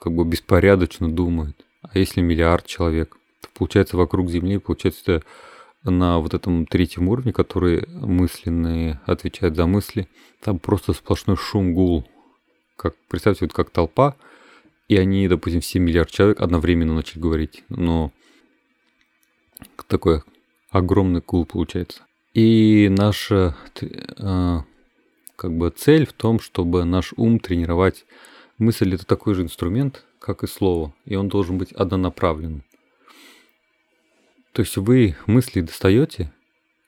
как 0.00 0.14
бы 0.14 0.24
беспорядочно 0.24 1.12
думают. 1.12 1.66
А 1.82 1.98
если 1.98 2.22
миллиард 2.22 2.64
человек, 2.64 3.18
то 3.42 3.48
получается 3.52 3.98
вокруг 3.98 4.30
Земли, 4.30 4.56
получается 4.56 5.22
на 5.84 6.18
вот 6.18 6.32
этом 6.32 6.64
третьем 6.64 7.08
уровне, 7.08 7.34
который 7.34 7.86
мысленные 7.88 9.02
отвечает 9.04 9.54
за 9.54 9.66
мысли, 9.66 10.08
там 10.40 10.58
просто 10.58 10.94
сплошной 10.94 11.36
шум, 11.36 11.74
гул. 11.74 12.08
Как, 12.78 12.94
представьте, 13.08 13.44
вот 13.44 13.52
как 13.52 13.70
толпа, 13.70 14.14
и 14.86 14.96
они, 14.96 15.26
допустим, 15.26 15.60
7 15.60 15.82
миллиард 15.82 16.10
человек 16.10 16.40
одновременно 16.40 16.94
начали 16.94 17.20
говорить. 17.20 17.64
Но 17.68 18.12
такой 19.88 20.22
огромный 20.70 21.20
гул 21.20 21.44
получается. 21.44 22.02
И 22.34 22.88
наша 22.88 23.56
э, 23.80 24.58
как 25.34 25.56
бы 25.56 25.70
цель 25.70 26.06
в 26.06 26.12
том, 26.12 26.38
чтобы 26.38 26.84
наш 26.84 27.12
ум 27.16 27.40
тренировать. 27.40 28.06
Мысль 28.58 28.94
это 28.94 29.04
такой 29.04 29.34
же 29.34 29.42
инструмент, 29.42 30.04
как 30.20 30.44
и 30.44 30.46
слово, 30.46 30.94
и 31.04 31.16
он 31.16 31.28
должен 31.28 31.58
быть 31.58 31.72
однонаправленным. 31.72 32.62
То 34.52 34.62
есть 34.62 34.76
вы 34.76 35.16
мысли 35.26 35.62
достаете 35.62 36.32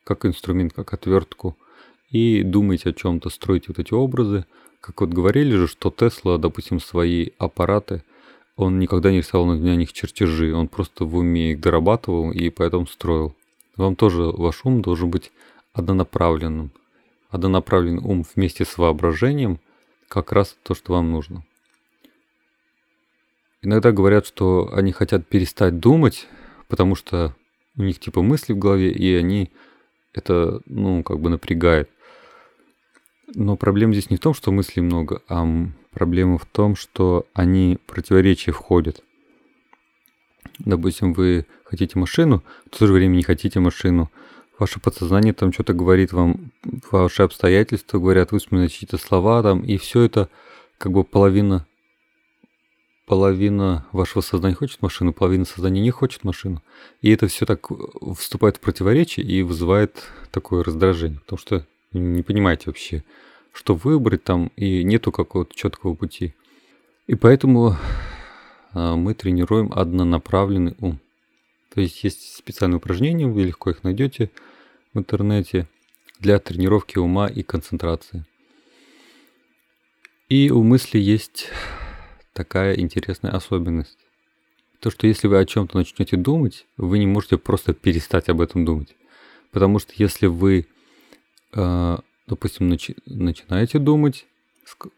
как 0.05 0.24
инструмент, 0.24 0.72
как 0.72 0.92
отвертку, 0.92 1.57
и 2.11 2.42
думаете 2.42 2.90
о 2.90 2.92
чем-то, 2.92 3.31
строите 3.31 3.66
вот 3.68 3.79
эти 3.79 3.94
образы. 3.94 4.44
Как 4.81 5.01
вот 5.01 5.11
говорили 5.11 5.57
же, 5.57 5.68
что 5.68 5.90
Тесла, 5.90 6.38
допустим, 6.38 6.81
свои 6.81 7.31
аппараты, 7.38 8.03
он 8.57 8.79
никогда 8.79 9.11
не 9.11 9.18
рисовал 9.18 9.46
на 9.46 9.77
них 9.77 9.92
чертежи, 9.92 10.55
он 10.55 10.68
просто 10.68 11.05
в 11.05 11.16
уме 11.16 11.53
их 11.53 11.61
дорабатывал 11.61 12.33
и 12.33 12.51
поэтому 12.51 12.87
строил. 12.87 13.35
Вам 13.77 13.96
тоже 13.96 14.23
ваш 14.23 14.64
ум 14.64 14.83
должен 14.83 15.11
быть 15.11 15.33
однонаправленным. 15.73 16.70
Однонаправленный 17.31 18.03
ум 18.03 18.25
вместе 18.35 18.64
с 18.64 18.77
воображением 18.77 19.61
как 20.09 20.33
раз 20.33 20.57
то, 20.62 20.75
что 20.75 20.92
вам 20.92 21.12
нужно. 21.12 21.44
Иногда 23.62 23.92
говорят, 23.92 24.27
что 24.27 24.70
они 24.73 24.90
хотят 24.92 25.27
перестать 25.27 25.79
думать, 25.79 26.27
потому 26.68 26.94
что 26.94 27.35
у 27.77 27.83
них 27.83 28.01
типа 28.01 28.23
мысли 28.23 28.53
в 28.53 28.59
голове, 28.59 28.90
и 28.90 29.14
они 29.14 29.51
это, 30.12 30.61
ну, 30.66 31.03
как 31.03 31.20
бы 31.20 31.31
напрягает. 31.31 31.88
Но 33.35 33.57
проблема 33.57 33.93
здесь 33.93 34.11
не 34.11 34.16
в 34.16 34.21
том, 34.21 34.35
что 34.35 34.53
мыслей 34.53 34.83
много, 34.83 35.23
а 35.29 35.47
проблема 35.93 36.38
в 36.38 36.47
том, 36.47 36.77
что 36.77 37.27
они 37.33 37.79
противоречия 37.87 38.53
входят. 38.53 39.03
Допустим, 40.59 41.12
вы 41.12 41.47
хотите 41.64 41.99
машину, 41.99 42.43
в 42.66 42.79
то 42.79 42.87
же 42.87 42.93
время 42.93 43.16
не 43.16 43.23
хотите 43.23 43.61
машину. 43.61 44.11
Ваше 44.59 44.79
подсознание 44.79 45.33
там 45.33 45.53
что-то 45.53 45.73
говорит 45.73 46.12
вам, 46.12 46.51
ваши 46.90 47.23
обстоятельства 47.23 47.99
говорят, 47.99 48.33
вы 48.33 48.40
вспоминаете 48.40 48.75
чьи-то 48.75 48.99
слова 48.99 49.43
там, 49.43 49.62
и 49.62 49.79
все 49.79 50.03
это 50.03 50.29
как 50.79 50.93
бы 50.93 51.05
половина 51.05 51.66
половина 53.07 53.87
вашего 53.90 54.23
сознания 54.23 54.55
хочет 54.55 54.83
машину, 54.83 55.12
половина 55.12 55.45
сознания 55.45 55.81
не 55.81 55.90
хочет 55.90 56.23
машину. 56.23 56.62
И 57.03 57.11
это 57.11 57.27
все 57.27 57.45
так 57.45 57.66
вступает 58.16 58.59
в 58.59 58.61
противоречие 58.61 59.27
и 59.27 59.43
вызывает 59.43 60.05
такое 60.31 60.62
раздражение, 60.62 61.19
потому 61.19 61.38
что 61.38 61.66
не 61.92 62.22
понимаете 62.22 62.64
вообще, 62.66 63.05
что 63.53 63.74
выбрать 63.74 64.24
там, 64.24 64.50
и 64.57 64.85
нету 64.85 65.12
какого-то 65.12 65.55
четкого 65.55 65.94
пути. 65.94 66.35
И 67.07 67.14
поэтому 67.14 67.76
а, 68.72 68.96
мы 68.96 69.14
тренируем 69.14 69.72
однонаправленный 69.72 70.76
ум. 70.79 71.00
То 71.74 71.81
есть 71.81 72.03
есть 72.05 72.37
специальные 72.37 72.79
упражнения, 72.79 73.26
вы 73.26 73.42
легко 73.42 73.70
их 73.70 73.83
найдете 73.85 74.31
в 74.92 74.98
интернете 74.98 75.68
для 76.18 76.38
тренировки 76.38 76.98
ума 76.98 77.29
и 77.29 77.42
концентрации. 77.42 78.24
И 80.29 80.50
у 80.50 80.62
мысли 80.62 80.98
есть 80.98 81.48
такая 82.33 82.79
интересная 82.79 83.33
особенность. 83.33 83.98
То, 84.81 84.90
что 84.90 85.07
если 85.07 85.26
вы 85.26 85.38
о 85.38 85.44
чем-то 85.44 85.76
начнете 85.76 86.16
думать, 86.16 86.66
вы 86.76 86.98
не 86.98 87.07
можете 87.07 87.37
просто 87.37 87.74
перестать 87.74 88.29
об 88.29 88.40
этом 88.40 88.64
думать. 88.64 88.94
Потому 89.50 89.79
что 89.79 89.92
если 89.96 90.26
вы, 90.26 90.66
допустим, 91.52 92.72
начи- 92.72 92.96
начинаете 93.06 93.78
думать, 93.78 94.26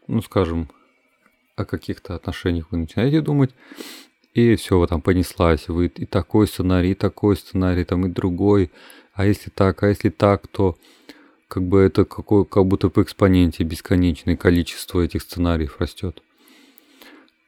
ну, 0.07 0.21
скажем, 0.21 0.69
о 1.55 1.65
каких-то 1.65 2.15
отношениях 2.15 2.67
вы 2.71 2.77
начинаете 2.77 3.21
думать, 3.21 3.51
и 4.33 4.55
все, 4.55 4.77
вот 4.77 4.89
там 4.89 5.01
понеслась, 5.01 5.67
вы 5.67 5.87
и 5.87 6.05
такой 6.05 6.47
сценарий, 6.47 6.91
и 6.91 6.95
такой 6.95 7.35
сценарий, 7.35 7.83
там 7.83 8.05
и 8.05 8.09
другой, 8.09 8.71
а 9.13 9.25
если 9.25 9.49
так, 9.51 9.83
а 9.83 9.89
если 9.89 10.09
так, 10.09 10.47
то 10.47 10.77
как 11.47 11.63
бы 11.63 11.81
это 11.81 12.03
какое, 12.03 12.45
как 12.45 12.65
будто 12.65 12.89
по 12.89 13.03
экспоненте 13.03 13.63
бесконечное 13.63 14.35
количество 14.35 15.01
этих 15.01 15.21
сценариев 15.21 15.79
растет. 15.79 16.23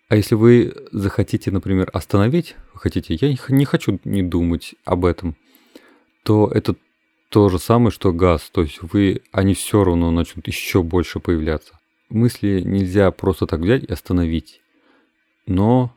А 0.09 0.15
если 0.15 0.35
вы 0.35 0.75
захотите, 0.91 1.49
например, 1.49 1.89
остановить, 1.91 2.55
вы 2.73 2.79
хотите, 2.79 3.15
я 3.15 3.35
не 3.49 3.65
хочу 3.65 3.99
не 4.03 4.21
думать 4.21 4.75
об 4.83 5.05
этом, 5.05 5.35
то 6.21 6.47
это 6.53 6.75
то 7.35 7.49
же 7.49 7.59
самое, 7.59 7.91
что 7.91 8.13
газ. 8.13 8.49
То 8.49 8.61
есть 8.61 8.81
вы, 8.81 9.21
они 9.33 9.55
все 9.55 9.83
равно 9.83 10.09
начнут 10.09 10.47
еще 10.47 10.83
больше 10.83 11.19
появляться. 11.19 11.77
Мысли 12.07 12.61
нельзя 12.61 13.11
просто 13.11 13.45
так 13.45 13.59
взять 13.59 13.83
и 13.83 13.91
остановить. 13.91 14.61
Но 15.45 15.93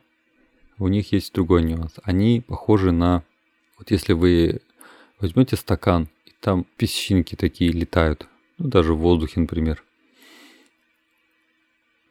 у 0.79 0.89
них 0.89 1.13
есть 1.13 1.33
другой 1.33 1.63
нюанс. 1.63 1.93
Они 2.03 2.41
похожи 2.45 2.91
на... 2.91 3.23
Вот 3.77 3.89
если 3.89 4.11
вы 4.11 4.59
возьмете 5.21 5.55
стакан, 5.55 6.09
и 6.25 6.31
там 6.41 6.65
песчинки 6.75 7.35
такие 7.35 7.71
летают, 7.71 8.27
ну 8.57 8.67
даже 8.67 8.93
в 8.93 8.97
воздухе, 8.97 9.39
например, 9.39 9.81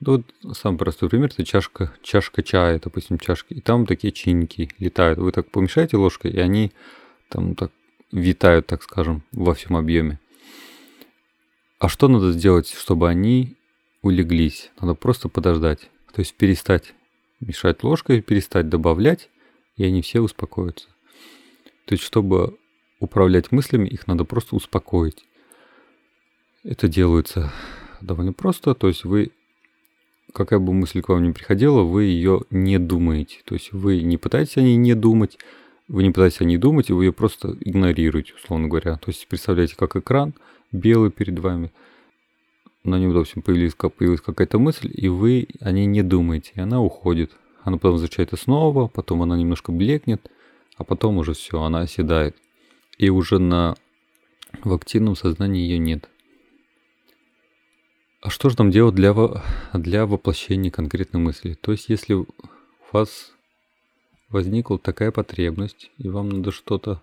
ну, 0.00 0.24
вот 0.42 0.56
самый 0.56 0.78
простой 0.78 1.10
пример, 1.10 1.28
это 1.34 1.44
чашка, 1.44 1.92
чашка 2.02 2.42
чая, 2.42 2.80
допустим, 2.82 3.18
чашки, 3.18 3.52
и 3.52 3.60
там 3.60 3.84
такие 3.84 4.10
чиники 4.10 4.70
летают. 4.78 5.18
Вы 5.18 5.32
так 5.32 5.50
помешаете 5.50 5.98
ложкой, 5.98 6.30
и 6.30 6.38
они 6.38 6.72
там 7.28 7.54
так 7.54 7.72
витают, 8.12 8.66
так 8.66 8.82
скажем, 8.82 9.22
во 9.32 9.54
всем 9.54 9.76
объеме. 9.76 10.18
А 11.78 11.88
что 11.88 12.08
надо 12.08 12.32
сделать, 12.32 12.70
чтобы 12.70 13.08
они 13.08 13.56
улеглись? 14.02 14.70
Надо 14.80 14.94
просто 14.94 15.28
подождать. 15.28 15.90
То 16.12 16.20
есть 16.20 16.34
перестать 16.34 16.94
мешать 17.40 17.82
ложкой, 17.84 18.20
перестать 18.20 18.68
добавлять, 18.68 19.30
и 19.76 19.84
они 19.84 20.02
все 20.02 20.20
успокоятся. 20.20 20.88
То 21.86 21.94
есть, 21.94 22.02
чтобы 22.02 22.58
управлять 23.00 23.52
мыслями, 23.52 23.88
их 23.88 24.06
надо 24.06 24.24
просто 24.24 24.56
успокоить. 24.56 25.24
Это 26.64 26.88
делается 26.88 27.52
довольно 28.00 28.32
просто. 28.32 28.74
То 28.74 28.88
есть 28.88 29.04
вы 29.04 29.30
какая 30.32 30.58
бы 30.58 30.72
мысль 30.72 31.00
к 31.00 31.08
вам 31.08 31.22
ни 31.22 31.32
приходила, 31.32 31.82
вы 31.82 32.04
ее 32.04 32.42
не 32.50 32.78
думаете. 32.78 33.40
То 33.44 33.54
есть 33.54 33.72
вы 33.72 34.02
не 34.02 34.16
пытаетесь 34.16 34.56
о 34.56 34.62
ней 34.62 34.76
не 34.76 34.94
думать, 34.94 35.38
вы 35.88 36.02
не 36.02 36.10
пытаетесь 36.10 36.40
о 36.40 36.44
ней 36.44 36.58
думать, 36.58 36.90
и 36.90 36.92
вы 36.92 37.06
ее 37.06 37.12
просто 37.12 37.56
игнорируете, 37.60 38.34
условно 38.34 38.68
говоря. 38.68 38.96
То 38.96 39.08
есть 39.08 39.26
представляете, 39.26 39.76
как 39.76 39.96
экран 39.96 40.34
белый 40.70 41.10
перед 41.10 41.38
вами, 41.38 41.72
на 42.84 42.98
нем, 42.98 43.12
допустим, 43.12 43.42
появилась, 43.42 43.74
появилась 43.74 44.20
какая-то 44.20 44.58
мысль, 44.58 44.90
и 44.92 45.08
вы 45.08 45.48
о 45.60 45.72
ней 45.72 45.86
не 45.86 46.02
думаете, 46.02 46.52
и 46.54 46.60
она 46.60 46.80
уходит. 46.80 47.32
Она 47.62 47.76
потом 47.76 47.92
возвращается 47.92 48.36
снова, 48.36 48.86
потом 48.86 49.22
она 49.22 49.36
немножко 49.36 49.72
блекнет, 49.72 50.30
а 50.76 50.84
потом 50.84 51.18
уже 51.18 51.34
все, 51.34 51.60
она 51.62 51.80
оседает. 51.80 52.36
И 52.98 53.10
уже 53.10 53.38
на 53.38 53.74
в 54.62 54.72
активном 54.72 55.16
сознании 55.16 55.62
ее 55.62 55.78
нет. 55.78 56.08
А 58.20 58.30
что 58.30 58.50
же 58.50 58.56
нам 58.58 58.70
делать 58.70 58.94
для, 58.94 59.14
для 59.72 60.06
воплощения 60.06 60.70
конкретной 60.70 61.20
мысли? 61.20 61.54
То 61.54 61.72
есть, 61.72 61.88
если 61.88 62.14
у 62.14 62.26
вас 62.92 63.32
возникла 64.28 64.78
такая 64.78 65.10
потребность, 65.10 65.90
и 65.98 66.08
вам 66.08 66.28
надо 66.28 66.52
что-то 66.52 67.02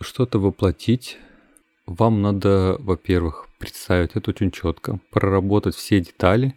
что-то 0.00 0.38
воплотить, 0.38 1.18
вам 1.86 2.20
надо, 2.20 2.76
во-первых, 2.80 3.46
представить 3.58 4.10
это 4.14 4.30
очень 4.30 4.50
четко, 4.50 5.00
проработать 5.10 5.74
все 5.74 6.00
детали, 6.00 6.54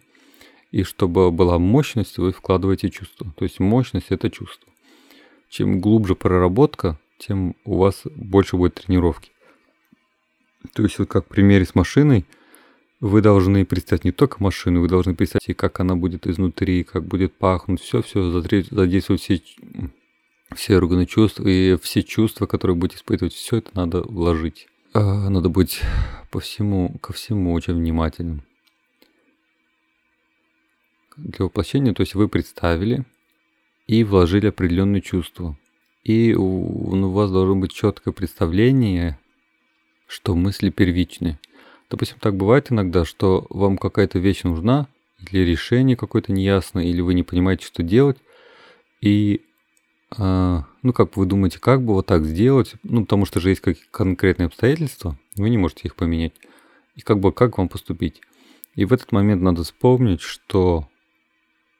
и 0.70 0.82
чтобы 0.82 1.30
была 1.30 1.58
мощность, 1.58 2.18
вы 2.18 2.32
вкладываете 2.32 2.90
чувство. 2.90 3.32
То 3.36 3.44
есть 3.44 3.58
мощность– 3.58 4.06
это 4.10 4.30
чувство. 4.30 4.70
Чем 5.48 5.80
глубже 5.80 6.14
проработка, 6.14 6.98
тем 7.18 7.56
у 7.64 7.78
вас 7.78 8.02
больше 8.04 8.56
будет 8.56 8.74
тренировки. 8.74 9.30
То 10.74 10.82
есть 10.82 10.98
вот 10.98 11.08
как 11.08 11.24
в 11.24 11.28
примере 11.28 11.64
с 11.64 11.74
машиной, 11.74 12.24
вы 13.00 13.22
должны 13.22 13.64
представить 13.64 14.04
не 14.04 14.12
только 14.12 14.42
машину, 14.42 14.80
вы 14.80 14.88
должны 14.88 15.14
представить, 15.14 15.56
как 15.56 15.80
она 15.80 15.96
будет 15.96 16.26
изнутри, 16.26 16.84
как 16.84 17.04
будет 17.04 17.34
пахнуть, 17.34 17.80
все-все, 17.80 18.30
задействовать 18.30 19.22
все, 19.22 19.42
все 20.54 20.76
органы 20.76 21.06
чувств 21.06 21.40
и 21.40 21.78
все 21.82 22.02
чувства, 22.02 22.46
которые 22.46 22.76
будете 22.76 22.98
испытывать, 22.98 23.32
все 23.32 23.56
это 23.56 23.70
надо 23.74 24.02
вложить. 24.02 24.68
А, 24.92 25.30
надо 25.30 25.48
быть 25.48 25.80
по 26.30 26.40
всему, 26.40 26.98
ко 26.98 27.12
всему 27.12 27.52
очень 27.52 27.74
внимательным. 27.74 28.42
Для 31.16 31.44
воплощения, 31.44 31.94
то 31.94 32.02
есть 32.02 32.14
вы 32.14 32.28
представили 32.28 33.04
и 33.86 34.04
вложили 34.04 34.46
определенные 34.46 35.00
чувства. 35.02 35.56
И 36.04 36.34
у, 36.34 36.44
у 36.44 37.10
вас 37.10 37.30
должно 37.30 37.56
быть 37.56 37.72
четкое 37.72 38.14
представление 38.14 39.18
что 40.10 40.34
мысли 40.34 40.70
первичны. 40.70 41.38
Допустим, 41.90 42.18
так 42.20 42.36
бывает 42.36 42.70
иногда, 42.70 43.04
что 43.04 43.46
вам 43.50 43.76
какая-то 43.76 44.18
вещь 44.20 44.44
нужна, 44.44 44.86
или 45.30 45.40
решение 45.40 45.96
какое-то 45.96 46.32
неясно, 46.32 46.78
или 46.78 47.00
вы 47.00 47.14
не 47.14 47.24
понимаете, 47.24 47.66
что 47.66 47.82
делать, 47.82 48.16
и 49.00 49.42
а, 50.16 50.64
ну, 50.82 50.92
как 50.92 51.16
вы 51.16 51.26
думаете, 51.26 51.58
как 51.58 51.82
бы 51.82 51.94
вот 51.94 52.06
так 52.06 52.24
сделать, 52.24 52.74
ну, 52.82 53.02
потому 53.02 53.26
что 53.26 53.40
же 53.40 53.50
есть 53.50 53.60
какие 53.60 53.84
конкретные 53.90 54.46
обстоятельства, 54.46 55.18
вы 55.36 55.50
не 55.50 55.58
можете 55.58 55.82
их 55.84 55.96
поменять, 55.96 56.32
и 56.94 57.00
как 57.00 57.20
бы 57.20 57.32
как 57.32 57.58
вам 57.58 57.68
поступить. 57.68 58.20
И 58.76 58.84
в 58.84 58.92
этот 58.92 59.12
момент 59.12 59.42
надо 59.42 59.64
вспомнить, 59.64 60.20
что 60.20 60.88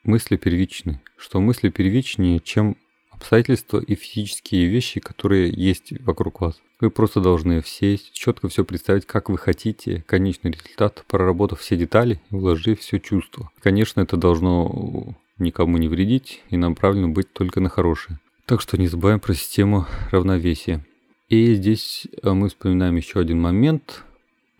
мысли 0.03 0.37
первичны, 0.37 1.01
что 1.16 1.40
мысли 1.40 1.70
первичнее, 1.70 2.40
чем 2.40 2.77
обстоятельства 3.21 3.79
и 3.79 3.95
физические 3.95 4.67
вещи, 4.67 4.99
которые 4.99 5.53
есть 5.53 5.93
вокруг 6.01 6.41
вас. 6.41 6.61
Вы 6.81 6.91
просто 6.91 7.21
должны 7.21 7.61
все 7.61 7.99
четко 7.99 8.49
все 8.49 8.65
представить, 8.65 9.07
как 9.07 9.29
вы 9.29 9.37
хотите 9.37 10.03
конечный 10.07 10.51
результат, 10.53 11.05
проработав 11.07 11.61
все 11.61 11.77
детали 11.77 12.21
и 12.31 12.35
вложив 12.35 12.81
все 12.81 12.99
чувство. 12.99 13.51
Конечно, 13.61 14.01
это 14.01 14.17
должно 14.17 15.15
никому 15.39 15.77
не 15.77 15.89
вредить 15.89 16.43
и 16.49 16.57
направлено 16.57 17.09
быть 17.09 17.33
только 17.33 17.61
на 17.61 17.69
хорошее. 17.69 18.19
Так 18.47 18.63
что 18.63 18.79
не 18.79 18.89
забываем 18.89 19.21
про 19.21 19.35
систему 19.35 19.87
равновесия. 20.11 20.85
И 21.29 21.55
здесь 21.55 22.09
э, 22.23 22.31
мы 22.33 22.49
вспоминаем 22.49 22.97
еще 22.97 23.21
один 23.21 23.41
момент, 23.41 24.03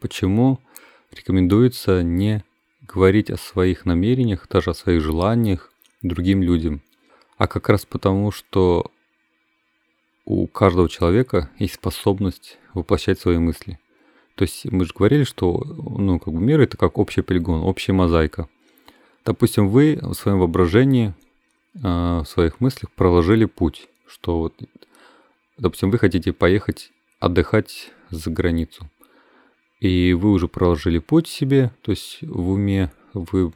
почему 0.01 0.61
рекомендуется 1.11 2.03
не 2.03 2.45
говорить 2.87 3.31
о 3.31 3.37
своих 3.37 3.87
намерениях, 3.87 4.47
даже 4.49 4.71
о 4.71 4.75
своих 4.75 5.03
желаниях 5.03 5.73
другим 6.03 6.43
людям 6.43 6.83
а 7.41 7.47
как 7.47 7.71
раз 7.71 7.87
потому, 7.87 8.33
что 8.33 8.93
у 10.27 10.47
каждого 10.47 10.91
человека 10.91 11.49
есть 11.59 11.77
способность 11.77 12.59
воплощать 12.75 13.19
свои 13.19 13.39
мысли. 13.39 13.81
То 14.35 14.43
есть 14.43 14.67
мы 14.67 14.85
же 14.85 14.93
говорили, 14.95 15.25
что 15.25 15.65
ну, 15.65 16.19
как 16.19 16.35
бы 16.35 16.39
мир 16.39 16.61
это 16.61 16.77
как 16.77 16.99
общий 16.99 17.23
полигон, 17.23 17.63
общая 17.63 17.95
мозаика. 17.95 18.47
Допустим, 19.25 19.71
вы 19.71 19.99
в 20.03 20.13
своем 20.13 20.39
воображении, 20.39 21.15
а, 21.83 22.25
в 22.25 22.29
своих 22.29 22.61
мыслях 22.61 22.91
проложили 22.91 23.47
путь, 23.47 23.89
что 24.07 24.39
вот, 24.41 24.61
допустим, 25.57 25.91
вы 25.91 25.97
хотите 25.97 26.35
поехать 26.35 26.93
отдыхать 27.21 27.91
за 28.11 28.31
границу. 28.31 28.91
и 29.81 30.13
вы 30.13 30.33
уже 30.33 30.47
проложили 30.47 30.99
путь 30.99 31.27
себе, 31.27 31.71
то 31.81 31.93
есть 31.93 32.19
в 32.21 32.51
уме 32.51 32.93
вы 33.15 33.51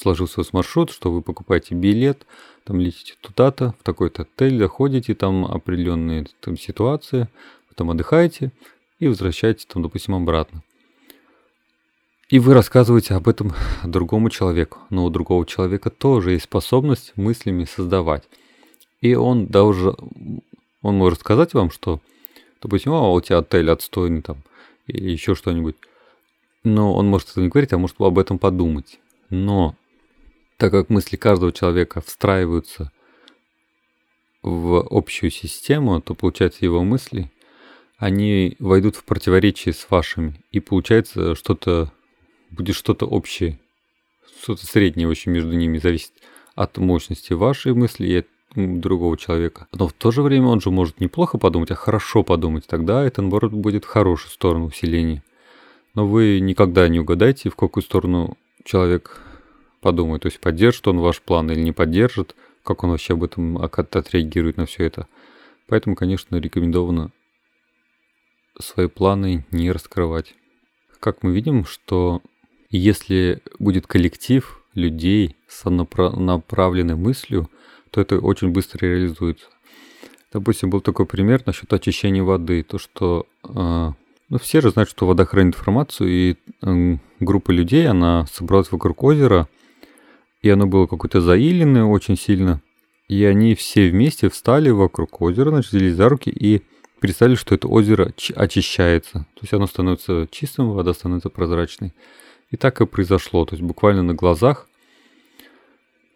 сложился 0.00 0.42
с 0.42 0.52
маршрут, 0.52 0.90
что 0.90 1.10
вы 1.12 1.22
покупаете 1.22 1.74
билет, 1.74 2.26
там 2.64 2.80
летите 2.80 3.14
туда-то, 3.20 3.74
в 3.80 3.82
такой-то 3.82 4.22
отель, 4.22 4.58
доходите, 4.58 5.14
там 5.14 5.44
определенные 5.44 6.26
там, 6.40 6.56
ситуации, 6.56 7.28
потом 7.68 7.90
отдыхаете 7.90 8.52
и 8.98 9.08
возвращаетесь 9.08 9.66
там, 9.66 9.82
допустим, 9.82 10.14
обратно. 10.14 10.62
И 12.30 12.38
вы 12.38 12.54
рассказываете 12.54 13.14
об 13.14 13.28
этом 13.28 13.52
другому 13.84 14.30
человеку. 14.30 14.78
Но 14.88 15.04
у 15.04 15.10
другого 15.10 15.44
человека 15.44 15.90
тоже 15.90 16.32
есть 16.32 16.44
способность 16.44 17.12
мыслями 17.16 17.64
создавать. 17.64 18.22
И 19.00 19.14
он 19.14 19.46
даже, 19.46 19.96
он 20.82 20.96
может 20.96 21.20
сказать 21.20 21.54
вам, 21.54 21.70
что, 21.70 22.00
допустим, 22.62 22.92
а 22.92 23.10
у 23.10 23.20
тебя 23.20 23.38
отель 23.38 23.70
отстойный 23.70 24.22
там, 24.22 24.42
или 24.86 25.10
еще 25.10 25.34
что-нибудь. 25.34 25.76
Но 26.62 26.94
он 26.94 27.06
может 27.08 27.30
это 27.30 27.40
не 27.40 27.48
говорить, 27.48 27.72
а 27.72 27.78
может 27.78 27.96
об 28.00 28.18
этом 28.18 28.38
подумать. 28.38 29.00
Но 29.30 29.74
так 30.60 30.72
как 30.72 30.90
мысли 30.90 31.16
каждого 31.16 31.52
человека 31.52 32.02
встраиваются 32.02 32.92
в 34.42 34.86
общую 34.90 35.30
систему, 35.30 36.02
то 36.02 36.14
получается 36.14 36.66
его 36.66 36.84
мысли, 36.84 37.32
они 37.96 38.56
войдут 38.58 38.96
в 38.96 39.04
противоречие 39.04 39.72
с 39.72 39.86
вашими. 39.88 40.38
И 40.52 40.60
получается 40.60 41.34
что-то 41.34 41.90
будет 42.50 42.76
что-то 42.76 43.06
общее, 43.06 43.58
что-то 44.42 44.66
среднее 44.66 45.08
очень 45.08 45.32
между 45.32 45.54
ними, 45.54 45.78
зависит 45.78 46.12
от 46.54 46.76
мощности 46.76 47.32
вашей 47.32 47.72
мысли 47.72 48.06
и 48.06 48.16
от 48.16 48.26
другого 48.54 49.16
человека. 49.16 49.66
Но 49.72 49.88
в 49.88 49.94
то 49.94 50.10
же 50.10 50.20
время 50.20 50.48
он 50.48 50.60
же 50.60 50.70
может 50.70 51.00
неплохо 51.00 51.38
подумать, 51.38 51.70
а 51.70 51.74
хорошо 51.74 52.22
подумать. 52.22 52.66
Тогда 52.66 53.02
это, 53.02 53.22
наоборот, 53.22 53.52
будет 53.52 53.86
в 53.86 53.88
хорошую 53.88 54.30
сторону 54.30 54.66
усиления. 54.66 55.22
Но 55.94 56.06
вы 56.06 56.38
никогда 56.40 56.86
не 56.88 57.00
угадаете, 57.00 57.48
в 57.48 57.56
какую 57.56 57.82
сторону 57.82 58.36
человек 58.62 59.22
подумает. 59.80 60.22
То 60.22 60.26
есть 60.26 60.40
поддержит 60.40 60.86
он 60.88 60.98
ваш 61.00 61.20
план 61.20 61.50
или 61.50 61.60
не 61.60 61.72
поддержит, 61.72 62.34
как 62.62 62.84
он 62.84 62.90
вообще 62.90 63.14
об 63.14 63.24
этом 63.24 63.58
отреагирует 63.58 64.56
на 64.56 64.66
все 64.66 64.84
это. 64.84 65.06
Поэтому, 65.66 65.96
конечно, 65.96 66.36
рекомендовано 66.36 67.10
свои 68.58 68.88
планы 68.88 69.44
не 69.50 69.70
раскрывать. 69.72 70.34
Как 70.98 71.22
мы 71.22 71.32
видим, 71.32 71.64
что 71.64 72.22
если 72.70 73.40
будет 73.58 73.86
коллектив 73.86 74.62
людей 74.74 75.36
с 75.48 75.68
направленной 75.68 76.96
мыслью, 76.96 77.48
то 77.90 78.00
это 78.00 78.18
очень 78.18 78.50
быстро 78.50 78.86
реализуется. 78.86 79.46
Допустим, 80.32 80.70
был 80.70 80.80
такой 80.80 81.06
пример 81.06 81.42
насчет 81.46 81.72
очищения 81.72 82.22
воды. 82.22 82.62
То, 82.62 82.78
что 82.78 83.26
э, 83.42 83.48
ну, 84.28 84.38
все 84.38 84.60
же 84.60 84.70
знают, 84.70 84.88
что 84.88 85.06
вода 85.06 85.24
хранит 85.24 85.56
информацию, 85.56 86.08
и 86.08 86.36
э, 86.62 86.96
группа 87.18 87.50
людей, 87.50 87.88
она 87.88 88.26
собралась 88.26 88.70
вокруг 88.70 89.02
озера, 89.02 89.48
и 90.42 90.48
оно 90.50 90.66
было 90.66 90.86
какое-то 90.86 91.20
заиленное 91.20 91.84
очень 91.84 92.16
сильно. 92.16 92.62
И 93.08 93.24
они 93.24 93.54
все 93.54 93.90
вместе 93.90 94.28
встали 94.30 94.70
вокруг 94.70 95.20
озера, 95.20 95.50
значит, 95.50 95.72
взялись 95.72 95.94
за 95.94 96.08
руки 96.08 96.30
и 96.30 96.62
представили, 97.00 97.34
что 97.34 97.54
это 97.54 97.66
озеро 97.66 98.12
очищается. 98.36 99.12
То 99.34 99.40
есть 99.42 99.52
оно 99.52 99.66
становится 99.66 100.28
чистым, 100.30 100.70
вода 100.70 100.94
становится 100.94 101.28
прозрачной. 101.28 101.92
И 102.50 102.56
так 102.56 102.80
и 102.80 102.86
произошло. 102.86 103.44
То 103.44 103.54
есть 103.54 103.62
буквально 103.62 104.02
на 104.02 104.14
глазах 104.14 104.68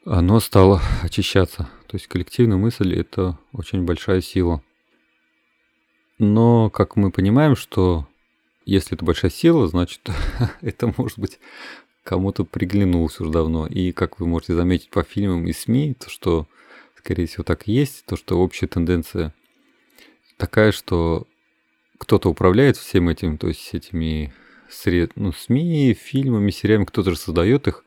оно 0.04 0.38
стало 0.40 0.82
очищаться. 1.02 1.68
То 1.86 1.96
есть 1.96 2.06
коллективная 2.06 2.58
мысль– 2.58 2.94
это 2.98 3.38
очень 3.52 3.84
большая 3.84 4.20
сила. 4.20 4.62
Но, 6.18 6.70
как 6.70 6.96
мы 6.96 7.10
понимаем, 7.10 7.56
что 7.56 8.06
если 8.64 8.94
это 8.94 9.04
большая 9.04 9.30
сила, 9.30 9.66
значит, 9.66 10.08
это 10.60 10.92
может 10.96 11.18
быть 11.18 11.38
кому-то 12.04 12.44
приглянулось 12.44 13.18
уже 13.18 13.30
давно. 13.30 13.66
И 13.66 13.92
как 13.92 14.20
вы 14.20 14.26
можете 14.26 14.54
заметить 14.54 14.90
по 14.90 15.02
фильмам 15.02 15.46
и 15.46 15.52
СМИ, 15.52 15.94
то 15.94 16.08
что, 16.10 16.46
скорее 16.96 17.26
всего, 17.26 17.42
так 17.42 17.66
и 17.66 17.72
есть, 17.72 18.04
то 18.04 18.16
что 18.16 18.38
общая 18.38 18.66
тенденция 18.66 19.34
такая, 20.36 20.72
что 20.72 21.26
кто-то 21.98 22.28
управляет 22.28 22.76
всем 22.76 23.08
этим, 23.08 23.38
то 23.38 23.48
есть 23.48 23.72
этими 23.72 24.32
сред... 24.68 25.12
ну, 25.16 25.32
СМИ, 25.32 25.94
фильмами, 25.94 26.50
сериалами, 26.50 26.84
кто-то 26.84 27.10
же 27.10 27.16
создает 27.16 27.66
их, 27.66 27.84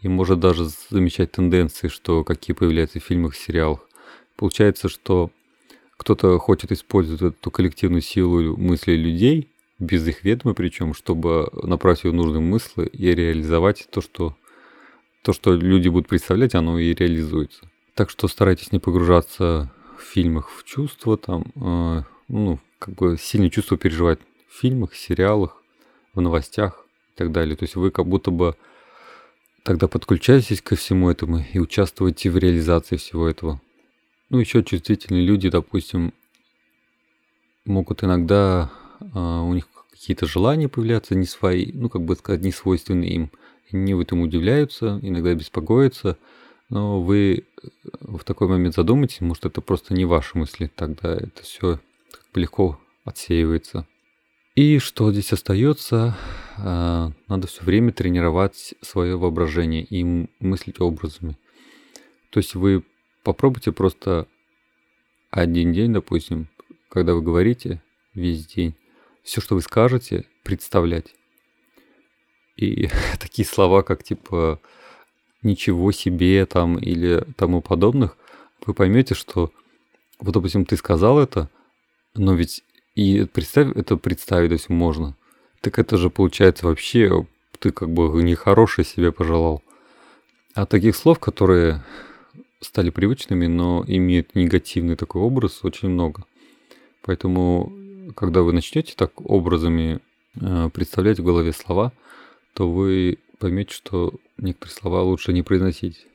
и 0.00 0.08
может 0.08 0.38
даже 0.38 0.66
замечать 0.90 1.32
тенденции, 1.32 1.88
что 1.88 2.22
какие 2.22 2.54
появляются 2.54 3.00
в 3.00 3.04
фильмах, 3.04 3.34
сериалах. 3.34 3.80
Получается, 4.36 4.88
что 4.88 5.30
кто-то 5.96 6.38
хочет 6.38 6.70
использовать 6.70 7.22
эту 7.22 7.50
коллективную 7.50 8.02
силу 8.02 8.56
мысли 8.56 8.92
людей, 8.92 9.48
без 9.78 10.06
их 10.06 10.24
ведома 10.24 10.54
причем, 10.54 10.94
чтобы 10.94 11.50
направить 11.62 12.04
ее 12.04 12.10
в 12.10 12.14
нужные 12.14 12.40
мысли 12.40 12.86
и 12.86 13.14
реализовать 13.14 13.88
то, 13.90 14.00
что, 14.00 14.36
то, 15.22 15.32
что 15.32 15.54
люди 15.54 15.88
будут 15.88 16.08
представлять, 16.08 16.54
оно 16.54 16.78
и 16.78 16.94
реализуется. 16.94 17.70
Так 17.94 18.10
что 18.10 18.28
старайтесь 18.28 18.72
не 18.72 18.78
погружаться 18.78 19.70
в 19.98 20.02
фильмах 20.02 20.50
в 20.50 20.64
чувства, 20.64 21.16
там, 21.16 21.44
э, 21.56 22.02
ну, 22.28 22.58
как 22.78 22.94
бы 22.94 23.16
сильные 23.18 23.50
чувства 23.50 23.76
переживать 23.76 24.18
в 24.48 24.60
фильмах, 24.60 24.94
сериалах, 24.94 25.62
в 26.14 26.20
новостях 26.20 26.86
и 27.14 27.18
так 27.18 27.32
далее. 27.32 27.56
То 27.56 27.64
есть 27.64 27.76
вы 27.76 27.90
как 27.90 28.06
будто 28.06 28.30
бы 28.30 28.56
тогда 29.62 29.88
подключаетесь 29.88 30.62
ко 30.62 30.76
всему 30.76 31.10
этому 31.10 31.44
и 31.52 31.58
участвуете 31.58 32.30
в 32.30 32.38
реализации 32.38 32.96
всего 32.96 33.28
этого. 33.28 33.60
Ну, 34.28 34.38
еще 34.38 34.62
чувствительные 34.62 35.24
люди, 35.24 35.48
допустим, 35.48 36.12
могут 37.64 38.04
иногда 38.04 38.70
у 39.00 39.52
них 39.52 39.68
какие-то 39.90 40.26
желания 40.26 40.68
появляться 40.68 41.14
не 41.14 41.26
свои, 41.26 41.72
ну, 41.72 41.88
как 41.88 42.02
бы 42.02 42.16
сказать, 42.16 42.42
не 42.42 42.52
свойственные 42.52 43.10
им. 43.10 43.30
Они 43.72 43.94
в 43.94 44.00
этом 44.00 44.20
удивляются, 44.20 44.98
иногда 45.02 45.34
беспокоятся, 45.34 46.18
но 46.68 47.00
вы 47.00 47.44
в 48.00 48.22
такой 48.24 48.48
момент 48.48 48.74
задумайтесь, 48.74 49.20
может, 49.20 49.46
это 49.46 49.60
просто 49.60 49.94
не 49.94 50.04
ваши 50.04 50.36
мысли, 50.38 50.70
тогда 50.74 51.14
это 51.14 51.42
все 51.42 51.80
легко 52.34 52.78
отсеивается. 53.04 53.86
И 54.54 54.78
что 54.78 55.12
здесь 55.12 55.32
остается? 55.32 56.16
А, 56.56 57.12
надо 57.28 57.46
все 57.46 57.62
время 57.62 57.92
тренировать 57.92 58.74
свое 58.80 59.16
воображение 59.16 59.82
и 59.84 60.28
мыслить 60.40 60.80
образами. 60.80 61.36
То 62.30 62.38
есть 62.38 62.54
вы 62.54 62.82
попробуйте 63.22 63.72
просто 63.72 64.26
один 65.30 65.72
день, 65.72 65.92
допустим, 65.92 66.48
когда 66.88 67.14
вы 67.14 67.22
говорите 67.22 67.82
весь 68.14 68.46
день, 68.46 68.74
все, 69.26 69.40
что 69.40 69.56
вы 69.56 69.60
скажете, 69.60 70.24
представлять. 70.44 71.14
И 72.56 72.88
такие 73.20 73.46
слова, 73.46 73.82
как 73.82 74.04
типа 74.04 74.60
ничего 75.42 75.92
себе 75.92 76.46
там 76.46 76.78
или 76.78 77.24
тому 77.36 77.60
подобных, 77.60 78.16
вы 78.64 78.72
поймете, 78.72 79.14
что 79.14 79.52
вот, 80.18 80.32
допустим, 80.32 80.64
ты 80.64 80.76
сказал 80.76 81.18
это, 81.18 81.50
но 82.14 82.34
ведь 82.34 82.62
и 82.94 83.24
представь, 83.24 83.76
это 83.76 83.96
представить, 83.96 84.50
то 84.50 84.54
есть 84.54 84.68
можно. 84.68 85.16
Так 85.60 85.78
это 85.78 85.98
же 85.98 86.08
получается 86.08 86.66
вообще, 86.66 87.26
ты 87.58 87.72
как 87.72 87.90
бы 87.90 88.22
нехорошее 88.22 88.84
себе 88.86 89.12
пожелал. 89.12 89.62
А 90.54 90.66
таких 90.66 90.96
слов, 90.96 91.18
которые 91.18 91.84
стали 92.60 92.90
привычными, 92.90 93.46
но 93.46 93.84
имеют 93.86 94.34
негативный 94.34 94.96
такой 94.96 95.20
образ, 95.20 95.64
очень 95.64 95.90
много. 95.90 96.24
Поэтому, 97.02 97.72
когда 98.14 98.42
вы 98.42 98.52
начнете 98.52 98.94
так 98.96 99.20
образами 99.20 100.00
э, 100.40 100.70
представлять 100.72 101.18
в 101.18 101.24
голове 101.24 101.52
слова, 101.52 101.92
то 102.54 102.70
вы 102.70 103.18
поймете, 103.38 103.74
что 103.74 104.14
некоторые 104.38 104.74
слова 104.74 105.02
лучше 105.02 105.32
не 105.32 105.42
произносить. 105.42 106.06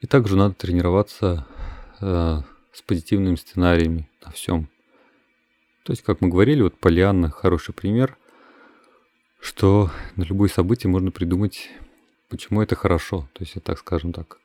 И 0.00 0.06
также 0.06 0.36
надо 0.36 0.54
тренироваться 0.54 1.46
э, 2.00 2.40
с 2.72 2.82
позитивными 2.82 3.36
сценариями 3.36 4.08
на 4.24 4.30
всем. 4.30 4.68
То 5.84 5.92
есть, 5.92 6.02
как 6.02 6.20
мы 6.20 6.28
говорили, 6.28 6.62
вот 6.62 6.76
Полианна 6.78 7.30
хороший 7.30 7.72
пример, 7.72 8.16
что 9.40 9.90
на 10.16 10.24
любое 10.24 10.48
событие 10.48 10.90
можно 10.90 11.10
придумать, 11.10 11.70
почему 12.28 12.60
это 12.60 12.74
хорошо. 12.74 13.28
То 13.34 13.44
есть, 13.44 13.54
так 13.62 13.78
скажем 13.78 14.12
так. 14.12 14.38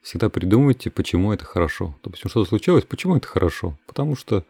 Всегда 0.00 0.30
придумайте, 0.30 0.90
почему 0.90 1.32
это 1.32 1.44
хорошо. 1.44 1.94
Допустим, 2.02 2.30
что-то 2.30 2.48
случилось, 2.48 2.84
почему 2.84 3.16
это 3.16 3.28
хорошо? 3.28 3.76
Потому 3.86 4.16
что, 4.16 4.44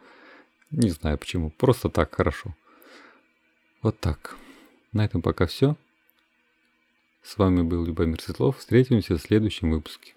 не 0.71 0.89
знаю 0.89 1.17
почему, 1.17 1.49
просто 1.51 1.89
так 1.89 2.15
хорошо. 2.15 2.55
Вот 3.81 3.99
так. 3.99 4.35
На 4.91 5.05
этом 5.05 5.21
пока 5.21 5.45
все. 5.45 5.75
С 7.21 7.37
вами 7.37 7.61
был 7.61 7.85
Любомир 7.85 8.21
Светлов. 8.21 8.57
Встретимся 8.57 9.15
в 9.15 9.21
следующем 9.21 9.71
выпуске. 9.71 10.13